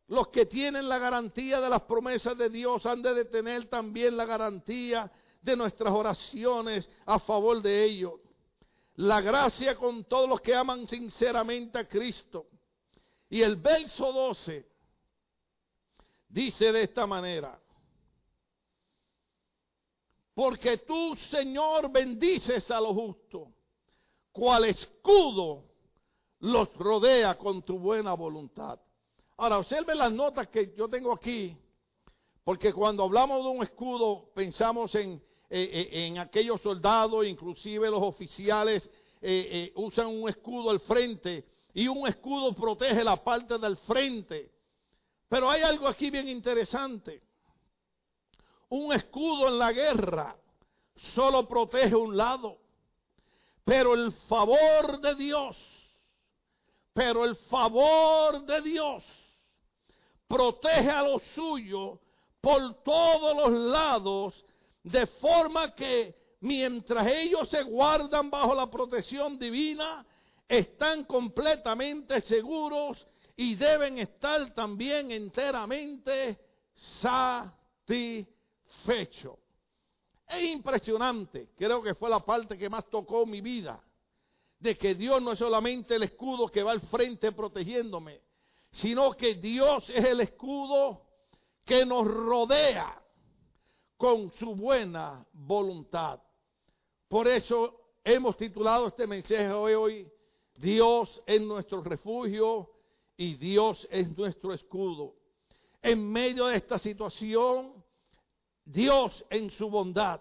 los 0.08 0.28
que 0.28 0.46
tienen 0.46 0.88
la 0.88 0.98
garantía 0.98 1.60
de 1.60 1.68
las 1.68 1.82
promesas 1.82 2.36
de 2.38 2.48
Dios 2.48 2.86
han 2.86 3.02
de 3.02 3.26
tener 3.26 3.66
también 3.68 4.16
la 4.16 4.24
garantía 4.24 5.12
de 5.42 5.54
nuestras 5.54 5.92
oraciones 5.92 6.88
a 7.04 7.18
favor 7.18 7.60
de 7.60 7.84
ellos. 7.84 8.14
La 8.96 9.20
gracia 9.20 9.76
con 9.76 10.04
todos 10.04 10.28
los 10.28 10.40
que 10.40 10.54
aman 10.54 10.86
sinceramente 10.86 11.78
a 11.78 11.88
Cristo. 11.88 12.46
Y 13.30 13.40
el 13.40 13.56
verso 13.56 14.12
12 14.12 14.68
dice 16.28 16.72
de 16.72 16.82
esta 16.82 17.06
manera, 17.06 17.58
Porque 20.34 20.78
tú, 20.78 21.16
Señor, 21.30 21.90
bendices 21.90 22.70
a 22.70 22.80
los 22.80 22.92
justos, 22.92 23.48
cual 24.32 24.64
escudo 24.64 25.64
los 26.40 26.74
rodea 26.74 27.36
con 27.36 27.62
tu 27.62 27.78
buena 27.78 28.14
voluntad. 28.14 28.80
Ahora, 29.36 29.58
observe 29.58 29.94
las 29.94 30.12
notas 30.12 30.48
que 30.48 30.74
yo 30.74 30.88
tengo 30.88 31.12
aquí, 31.12 31.56
porque 32.44 32.72
cuando 32.72 33.04
hablamos 33.04 33.42
de 33.42 33.50
un 33.50 33.62
escudo 33.62 34.30
pensamos 34.34 34.94
en, 34.94 35.22
eh, 35.54 35.90
eh, 35.92 36.06
en 36.06 36.16
aquellos 36.16 36.62
soldados, 36.62 37.26
inclusive 37.26 37.90
los 37.90 38.00
oficiales 38.00 38.88
eh, 39.20 39.70
usan 39.74 40.06
un 40.06 40.26
escudo 40.26 40.70
al 40.70 40.80
frente 40.80 41.44
y 41.74 41.86
un 41.88 42.08
escudo 42.08 42.54
protege 42.54 43.04
la 43.04 43.22
parte 43.22 43.58
del 43.58 43.76
frente. 43.76 44.50
Pero 45.28 45.50
hay 45.50 45.60
algo 45.60 45.88
aquí 45.88 46.08
bien 46.08 46.26
interesante. 46.26 47.20
Un 48.70 48.94
escudo 48.94 49.48
en 49.48 49.58
la 49.58 49.72
guerra 49.72 50.34
solo 51.14 51.46
protege 51.46 51.94
un 51.94 52.16
lado. 52.16 52.56
Pero 53.62 53.92
el 53.92 54.10
favor 54.30 55.02
de 55.02 55.14
Dios, 55.16 55.54
pero 56.94 57.26
el 57.26 57.36
favor 57.36 58.42
de 58.46 58.62
Dios 58.62 59.04
protege 60.26 60.88
a 60.88 61.02
los 61.02 61.22
suyos 61.34 61.98
por 62.40 62.82
todos 62.82 63.36
los 63.36 63.52
lados, 63.70 64.44
de 64.82 65.06
forma 65.06 65.74
que 65.74 66.14
mientras 66.40 67.06
ellos 67.06 67.48
se 67.48 67.62
guardan 67.62 68.30
bajo 68.30 68.54
la 68.54 68.70
protección 68.70 69.38
divina, 69.38 70.04
están 70.48 71.04
completamente 71.04 72.20
seguros 72.22 73.06
y 73.36 73.54
deben 73.54 73.98
estar 73.98 74.52
también 74.54 75.10
enteramente 75.10 76.38
satisfechos. 76.74 79.38
Es 80.28 80.44
impresionante, 80.44 81.50
creo 81.56 81.82
que 81.82 81.94
fue 81.94 82.10
la 82.10 82.20
parte 82.20 82.58
que 82.58 82.68
más 82.68 82.88
tocó 82.90 83.24
mi 83.26 83.40
vida, 83.40 83.82
de 84.58 84.76
que 84.76 84.94
Dios 84.94 85.22
no 85.22 85.32
es 85.32 85.38
solamente 85.38 85.96
el 85.96 86.02
escudo 86.04 86.48
que 86.48 86.62
va 86.62 86.72
al 86.72 86.80
frente 86.82 87.32
protegiéndome, 87.32 88.20
sino 88.70 89.12
que 89.12 89.34
Dios 89.34 89.88
es 89.90 90.04
el 90.04 90.20
escudo 90.20 91.02
que 91.64 91.84
nos 91.84 92.06
rodea 92.06 93.01
con 94.02 94.32
su 94.32 94.56
buena 94.56 95.24
voluntad. 95.32 96.18
Por 97.06 97.28
eso 97.28 97.92
hemos 98.02 98.36
titulado 98.36 98.88
este 98.88 99.06
mensaje 99.06 99.52
hoy, 99.52 100.10
Dios 100.56 101.22
es 101.24 101.40
nuestro 101.40 101.84
refugio 101.84 102.68
y 103.16 103.34
Dios 103.34 103.86
es 103.92 104.10
nuestro 104.18 104.54
escudo. 104.54 105.14
En 105.80 106.10
medio 106.10 106.46
de 106.46 106.56
esta 106.56 106.80
situación, 106.80 107.74
Dios 108.64 109.24
en 109.30 109.52
su 109.52 109.70
bondad 109.70 110.20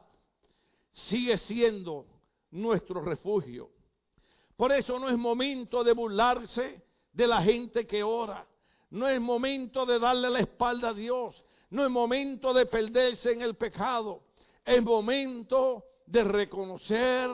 sigue 0.91 1.39
siendo 1.39 2.05
nuestro 2.51 3.01
refugio. 3.01 3.71
Por 4.55 4.71
eso 4.73 4.99
no 4.99 5.09
es 5.09 5.17
momento 5.17 5.83
de 5.83 5.93
burlarse 5.93 6.85
de 7.11 7.25
la 7.25 7.41
gente 7.41 7.87
que 7.87 8.03
ora. 8.03 8.47
No 8.91 9.09
es 9.09 9.19
momento 9.19 9.87
de 9.87 9.97
darle 9.97 10.29
la 10.29 10.41
espalda 10.41 10.89
a 10.89 10.93
Dios. 10.93 11.43
No 11.71 11.85
es 11.85 11.89
momento 11.89 12.53
de 12.53 12.65
perderse 12.65 13.31
en 13.31 13.41
el 13.41 13.55
pecado. 13.55 14.23
Es 14.63 14.83
momento 14.83 15.85
de 16.05 16.23
reconocer 16.23 17.31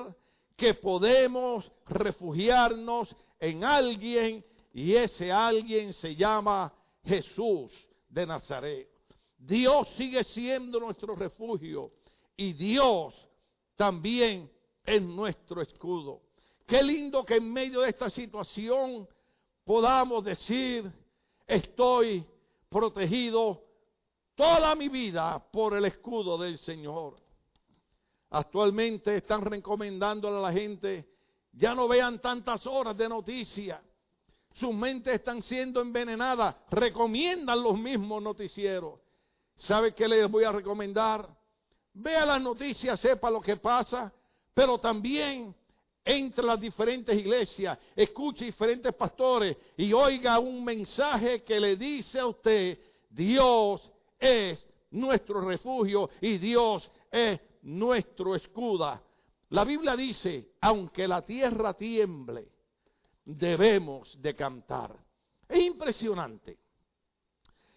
que 0.56 0.76
podemos 0.76 1.70
refugiarnos 1.88 3.14
en 3.40 3.64
alguien 3.64 4.46
y 4.74 4.94
ese 4.94 5.32
alguien 5.32 5.92
se 5.94 6.16
llama 6.16 6.72
Jesús 7.04 7.72
de 8.10 8.28
Nazaret. 8.28 8.88
Dios 9.40 9.88
sigue 9.98 10.24
siendo 10.24 10.80
nuestro 10.80 11.16
refugio 11.16 11.92
y 12.36 12.54
Dios 12.54 13.16
también 13.76 14.52
es 14.86 15.02
nuestro 15.02 15.64
escudo. 15.64 16.22
Qué 16.68 16.84
lindo 16.84 17.26
que 17.26 17.38
en 17.38 17.52
medio 17.52 17.82
de 17.82 17.90
esta 17.90 18.10
situación 18.12 19.08
podamos 19.64 20.24
decir, 20.24 20.92
estoy 21.48 22.24
protegido 22.70 23.67
toda 24.38 24.76
mi 24.76 24.88
vida 24.88 25.44
por 25.52 25.74
el 25.74 25.84
escudo 25.86 26.38
del 26.38 26.60
Señor. 26.60 27.18
Actualmente 28.30 29.18
están 29.18 29.42
recomendándole 29.42 30.38
a 30.38 30.42
la 30.42 30.54
gente, 30.54 31.10
ya 31.52 31.74
no 31.74 31.88
vean 31.88 32.20
tantas 32.20 32.66
horas 32.68 32.96
de 32.96 33.10
noticias. 33.10 33.82
Sus 34.54 34.74
mentes 34.76 35.16
están 35.16 35.42
siendo 35.42 35.82
envenenadas. 35.82 36.56
Recomiendan 36.70 37.62
los 37.62 37.78
mismos 37.78 38.22
noticieros. 38.22 39.00
¿Sabe 39.56 39.96
qué 39.96 40.08
les 40.08 40.30
voy 40.30 40.44
a 40.44 40.52
recomendar? 40.52 41.28
Vea 41.94 42.26
las 42.26 42.42
noticias, 42.42 43.00
sepa 43.00 43.32
lo 43.32 43.42
que 43.42 43.58
pasa, 43.58 44.14
pero 44.54 44.78
también 44.78 45.56
entre 46.06 46.46
las 46.46 46.60
diferentes 46.60 47.18
iglesias, 47.18 47.78
escuche 47.96 48.46
diferentes 48.46 48.94
pastores 48.94 49.58
y 49.76 49.92
oiga 49.94 50.38
un 50.38 50.64
mensaje 50.64 51.44
que 51.44 51.60
le 51.60 51.76
dice 51.76 52.20
a 52.20 52.28
usted, 52.28 52.80
Dios 53.10 53.92
es 54.20 54.66
nuestro 54.92 55.42
refugio 55.42 56.10
y 56.22 56.38
Dios 56.38 56.90
es 57.12 57.40
nuestro 57.64 58.36
escudo. 58.36 59.00
La 59.50 59.64
Biblia 59.64 59.96
dice, 59.96 60.52
aunque 60.62 61.08
la 61.08 61.26
tierra 61.26 61.74
tiemble, 61.74 62.50
debemos 63.24 64.22
de 64.22 64.36
cantar. 64.36 64.96
Es 65.48 65.60
impresionante. 65.60 66.58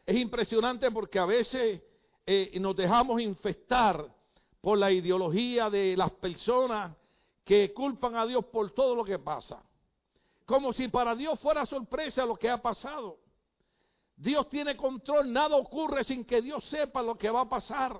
Es 0.05 0.16
impresionante 0.16 0.90
porque 0.90 1.18
a 1.18 1.26
veces 1.26 1.83
eh, 2.26 2.59
nos 2.61 2.74
dejamos 2.74 3.20
infestar 3.20 4.05
por 4.61 4.79
la 4.79 4.90
ideología 4.90 5.70
de 5.70 5.96
las 5.96 6.11
personas 6.12 6.96
que 7.44 7.72
culpan 7.72 8.16
a 8.16 8.26
Dios 8.26 8.44
por 8.46 8.72
todo 8.72 8.94
lo 8.94 9.05
que 9.05 9.18
pasa. 9.18 9.62
Como 10.44 10.72
si 10.72 10.88
para 10.88 11.14
Dios 11.14 11.38
fuera 11.38 11.64
sorpresa 11.64 12.26
lo 12.26 12.37
que 12.37 12.50
ha 12.50 12.61
pasado. 12.61 13.19
Dios 14.20 14.50
tiene 14.50 14.76
control, 14.76 15.33
nada 15.33 15.56
ocurre 15.56 16.04
sin 16.04 16.26
que 16.26 16.42
Dios 16.42 16.62
sepa 16.68 17.02
lo 17.02 17.16
que 17.16 17.30
va 17.30 17.40
a 17.40 17.48
pasar. 17.48 17.98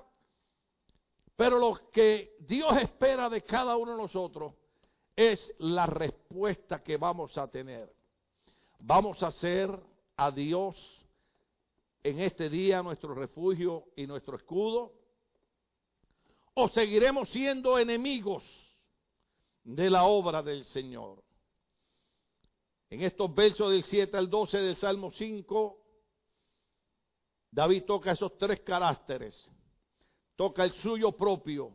Pero 1.35 1.57
lo 1.57 1.89
que 1.91 2.35
Dios 2.41 2.71
espera 2.79 3.27
de 3.27 3.41
cada 3.41 3.75
uno 3.75 3.93
de 3.93 3.97
nosotros 3.97 4.53
es 5.15 5.51
la 5.57 5.87
respuesta 5.87 6.83
que 6.83 6.97
vamos 6.97 7.35
a 7.39 7.47
tener. 7.47 7.91
Vamos 8.77 9.21
a 9.23 9.27
hacer 9.27 9.71
a 10.15 10.29
Dios 10.29 10.75
en 12.03 12.19
este 12.19 12.51
día 12.51 12.83
nuestro 12.83 13.15
refugio 13.15 13.85
y 13.95 14.05
nuestro 14.05 14.37
escudo? 14.37 14.93
¿O 16.53 16.69
seguiremos 16.69 17.29
siendo 17.29 17.79
enemigos 17.79 18.43
de 19.63 19.89
la 19.89 20.03
obra 20.03 20.43
del 20.43 20.65
Señor? 20.65 21.23
En 22.91 23.01
estos 23.01 23.33
versos 23.33 23.71
del 23.71 23.83
7 23.85 24.15
al 24.17 24.29
12 24.29 24.57
del 24.59 24.75
Salmo 24.75 25.11
5, 25.13 25.80
David 27.51 27.83
toca 27.83 28.11
esos 28.11 28.37
tres 28.37 28.61
caracteres. 28.61 29.49
Toca 30.35 30.63
el 30.63 30.71
suyo 30.73 31.11
propio. 31.11 31.71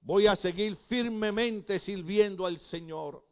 Voy 0.00 0.26
a 0.26 0.36
seguir 0.36 0.76
firmemente 0.88 1.80
sirviendo 1.80 2.46
al 2.46 2.60
Señor. 2.60 3.24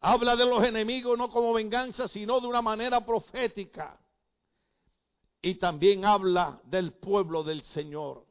Habla 0.00 0.36
de 0.36 0.46
los 0.46 0.62
enemigos 0.62 1.18
no 1.18 1.30
como 1.30 1.52
venganza, 1.54 2.06
sino 2.06 2.38
de 2.40 2.46
una 2.46 2.62
manera 2.62 3.04
profética 3.04 3.98
y 5.46 5.54
también 5.56 6.04
habla 6.04 6.60
del 6.64 6.92
pueblo 6.92 7.42
del 7.42 7.62
Señor. 7.62 8.26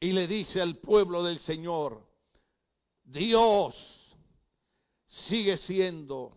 Y 0.00 0.12
le 0.12 0.26
dice 0.26 0.60
al 0.60 0.76
pueblo 0.76 1.22
del 1.22 1.38
Señor, 1.40 2.02
Dios 3.04 3.74
sigue 5.06 5.56
siendo 5.56 6.36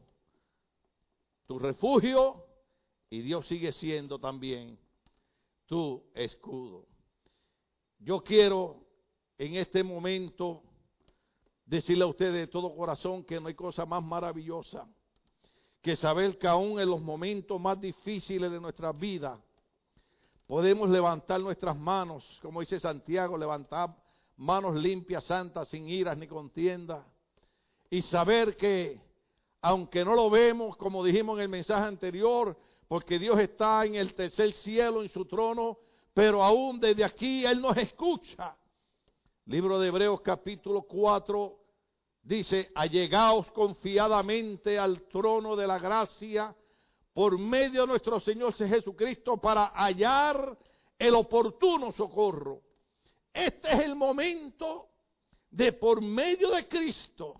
tu 1.45 1.59
refugio 1.59 2.50
y 3.11 3.21
Dios 3.21 3.47
sigue 3.47 3.71
siendo 3.73 4.17
también 4.17 4.79
tu 5.67 6.03
escudo. 6.15 6.87
Yo 7.99 8.23
quiero 8.23 8.87
en 9.37 9.53
este 9.53 9.83
momento 9.83 10.63
decirle 11.63 12.03
a 12.03 12.07
ustedes 12.07 12.33
de 12.33 12.47
todo 12.47 12.75
corazón 12.75 13.23
que 13.23 13.39
no 13.39 13.47
hay 13.47 13.53
cosa 13.53 13.85
más 13.85 14.03
maravillosa 14.03 14.87
que 15.83 15.95
saber 15.95 16.39
que 16.39 16.47
aún 16.47 16.79
en 16.79 16.89
los 16.89 17.01
momentos 17.01 17.61
más 17.61 17.79
difíciles 17.79 18.51
de 18.51 18.59
nuestra 18.59 18.91
vida, 18.91 19.39
Podemos 20.51 20.89
levantar 20.89 21.39
nuestras 21.39 21.77
manos, 21.77 22.25
como 22.41 22.59
dice 22.59 22.77
Santiago, 22.77 23.37
levantar 23.37 23.95
manos 24.35 24.75
limpias, 24.75 25.23
santas, 25.23 25.69
sin 25.69 25.87
iras 25.87 26.17
ni 26.17 26.27
contienda. 26.27 27.07
Y 27.89 28.01
saber 28.01 28.57
que, 28.57 28.99
aunque 29.61 30.03
no 30.03 30.13
lo 30.13 30.29
vemos, 30.29 30.75
como 30.75 31.05
dijimos 31.05 31.37
en 31.37 31.43
el 31.43 31.47
mensaje 31.47 31.85
anterior, 31.85 32.57
porque 32.91 33.17
Dios 33.17 33.39
está 33.39 33.85
en 33.85 33.95
el 33.95 34.13
tercer 34.13 34.51
cielo, 34.51 35.01
en 35.01 35.07
su 35.07 35.23
trono, 35.23 35.77
pero 36.13 36.43
aún 36.43 36.77
desde 36.77 37.05
aquí 37.05 37.45
Él 37.45 37.61
nos 37.61 37.77
escucha. 37.77 38.53
Libro 39.45 39.79
de 39.79 39.87
Hebreos 39.87 40.19
capítulo 40.19 40.81
4 40.81 41.57
dice, 42.21 42.69
allegaos 42.75 43.49
confiadamente 43.51 44.77
al 44.77 45.03
trono 45.03 45.55
de 45.55 45.67
la 45.67 45.79
gracia 45.79 46.53
por 47.13 47.39
medio 47.39 47.83
de 47.83 47.87
nuestro 47.87 48.19
Señor 48.19 48.55
Jesucristo 48.55 49.37
para 49.37 49.67
hallar 49.67 50.57
el 50.99 51.15
oportuno 51.15 51.93
socorro 51.93 52.61
Este 53.33 53.71
es 53.71 53.79
el 53.85 53.95
momento 53.95 54.89
de 55.49 55.71
por 55.71 56.01
medio 56.01 56.49
de 56.51 56.67
Cristo 56.67 57.39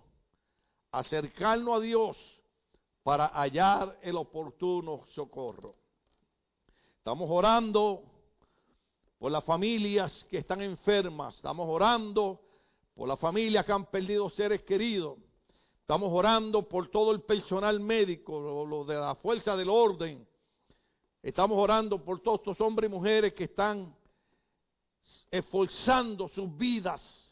acercarnos 0.94 1.76
a 1.76 1.82
Dios 1.82 2.18
para 3.04 3.28
hallar 3.28 3.98
el 4.02 4.16
oportuno 4.16 5.06
socorro. 5.14 5.76
Estamos 6.98 7.30
orando 7.30 8.04
por 9.18 9.32
las 9.32 9.44
familias 9.44 10.26
que 10.30 10.40
están 10.40 10.62
enfermas, 10.62 11.36
estamos 11.36 11.68
orando 11.68 12.40
por 12.94 13.08
las 13.08 13.20
familias 13.20 13.66
que 13.66 13.72
han 13.72 13.86
perdido 13.86 14.30
seres 14.30 14.64
queridos, 14.64 15.18
estamos 15.80 16.10
orando 16.12 16.68
por 16.68 16.90
todo 16.90 17.12
el 17.12 17.22
personal 17.22 17.80
médico, 17.80 18.66
lo 18.68 18.86
de 18.86 18.96
la 18.96 19.16
fuerza 19.16 19.56
del 19.56 19.70
orden, 19.70 20.28
estamos 21.24 21.58
orando 21.58 22.04
por 22.04 22.20
todos 22.20 22.40
estos 22.40 22.62
hombres 22.62 22.90
y 22.90 22.94
mujeres 22.94 23.34
que 23.34 23.46
están 23.46 23.96
esforzando 25.30 26.28
sus 26.30 26.56
vidas. 26.56 27.28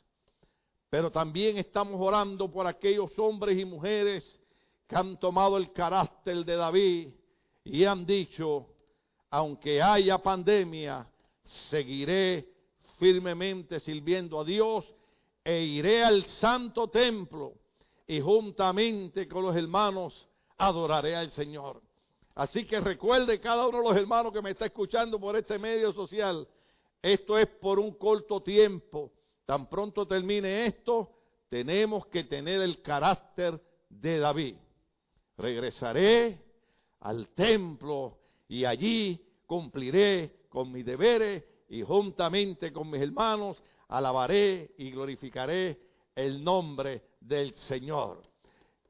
Pero 0.89 1.11
también 1.11 1.57
estamos 1.57 1.95
orando 1.99 2.51
por 2.51 2.65
aquellos 2.65 3.17
hombres 3.19 3.59
y 3.59 3.65
mujeres 3.65 4.39
que 4.89 4.95
han 4.95 5.17
tomado 5.19 5.55
el 5.55 5.71
carácter 5.71 6.43
de 6.43 6.55
David 6.57 7.09
y 7.63 7.85
han 7.85 8.05
dicho, 8.05 8.67
aunque 9.29 9.81
haya 9.81 10.17
pandemia, 10.17 11.07
seguiré 11.69 12.51
firmemente 12.97 13.79
sirviendo 13.79 14.41
a 14.41 14.43
Dios 14.43 14.93
e 15.45 15.61
iré 15.61 16.03
al 16.03 16.25
santo 16.25 16.89
templo 16.89 17.53
y 18.05 18.19
juntamente 18.19 19.29
con 19.29 19.45
los 19.45 19.55
hermanos 19.55 20.27
adoraré 20.57 21.15
al 21.15 21.31
Señor. 21.31 21.81
Así 22.35 22.65
que 22.65 22.81
recuerde 22.81 23.39
cada 23.39 23.65
uno 23.65 23.77
de 23.77 23.89
los 23.89 23.97
hermanos 23.97 24.33
que 24.33 24.41
me 24.41 24.49
está 24.49 24.65
escuchando 24.65 25.19
por 25.19 25.37
este 25.37 25.57
medio 25.57 25.93
social, 25.93 26.45
esto 27.01 27.37
es 27.37 27.47
por 27.47 27.79
un 27.79 27.93
corto 27.93 28.41
tiempo 28.41 29.13
Tan 29.49 29.67
pronto 29.67 30.05
termine 30.05 30.67
esto, 30.67 31.09
tenemos 31.49 32.05
que 32.05 32.23
tener 32.23 32.61
el 32.61 32.83
carácter 32.83 33.59
de 33.89 34.19
David. 34.19 34.57
Regresaré 35.39 36.37
al 36.99 37.29
templo 37.29 38.17
y 38.49 38.65
allí 38.65 39.25
cumpliré 39.45 40.47
con 40.49 40.69
mis 40.69 40.85
deberes 40.85 41.45
y 41.69 41.81
juntamente 41.81 42.73
con 42.73 42.89
mis 42.89 43.01
hermanos 43.01 43.63
alabaré 43.87 44.71
y 44.77 44.91
glorificaré 44.91 45.79
el 46.13 46.43
nombre 46.43 47.03
del 47.21 47.53
Señor. 47.55 48.21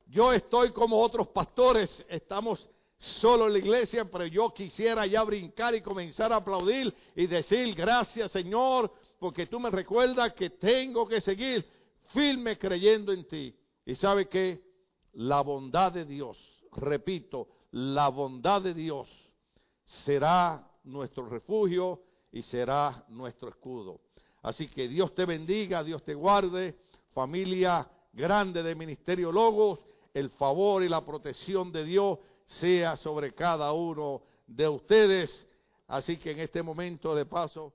Yo 0.08 0.34
estoy 0.34 0.72
como 0.72 1.00
otros 1.00 1.28
pastores, 1.28 2.04
estamos 2.10 2.68
solo 2.98 3.46
en 3.46 3.54
la 3.54 3.60
iglesia, 3.60 4.06
pero 4.06 4.26
yo 4.26 4.52
quisiera 4.52 5.06
ya 5.06 5.24
brincar 5.24 5.76
y 5.76 5.82
comenzar 5.82 6.34
a 6.34 6.38
aplaudir 6.38 6.92
y 7.16 7.28
decir 7.28 7.76
gracias 7.76 8.32
Señor 8.32 8.92
porque 9.20 9.46
tú 9.46 9.60
me 9.60 9.70
recuerdas 9.70 10.34
que 10.34 10.50
tengo 10.50 11.08
que 11.08 11.22
seguir 11.22 11.64
firme 12.08 12.58
creyendo 12.58 13.12
en 13.12 13.26
ti. 13.26 13.56
Y 13.86 13.94
sabe 13.96 14.28
que 14.28 14.68
la 15.13 15.41
bondad 15.41 15.91
de 15.91 16.06
Dios, 16.06 16.38
repito, 16.74 17.48
la 17.72 18.10
bondad 18.10 18.62
de 18.62 18.74
Dios 18.74 19.08
será 19.86 20.67
nuestro 20.84 21.28
refugio 21.28 22.02
y 22.32 22.41
será 22.43 23.06
nuestro 23.10 23.50
escudo. 23.50 24.02
Así 24.41 24.67
que 24.67 24.88
Dios 24.88 25.13
te 25.13 25.26
bendiga, 25.26 25.84
Dios 25.84 26.04
te 26.04 26.13
guarde, 26.13 26.80
familia 27.13 27.89
grande 28.13 28.63
de 28.63 28.76
Ministerio 28.76 29.32
Logos, 29.32 29.80
el 30.13 30.30
favor 30.32 30.84
y 30.84 30.89
la 30.89 31.06
protección 31.06 31.72
de 31.72 31.84
Dios 31.84 32.19
sea 32.45 32.98
sobre 32.98 33.34
cada 33.34 33.74
uno 33.74 34.22
de 34.48 34.67
ustedes. 34.67 35.45
Así 35.88 36.17
que 36.17 36.32
en 36.32 36.39
este 36.39 36.63
momento 36.63 37.15
de 37.15 37.26
paso 37.26 37.74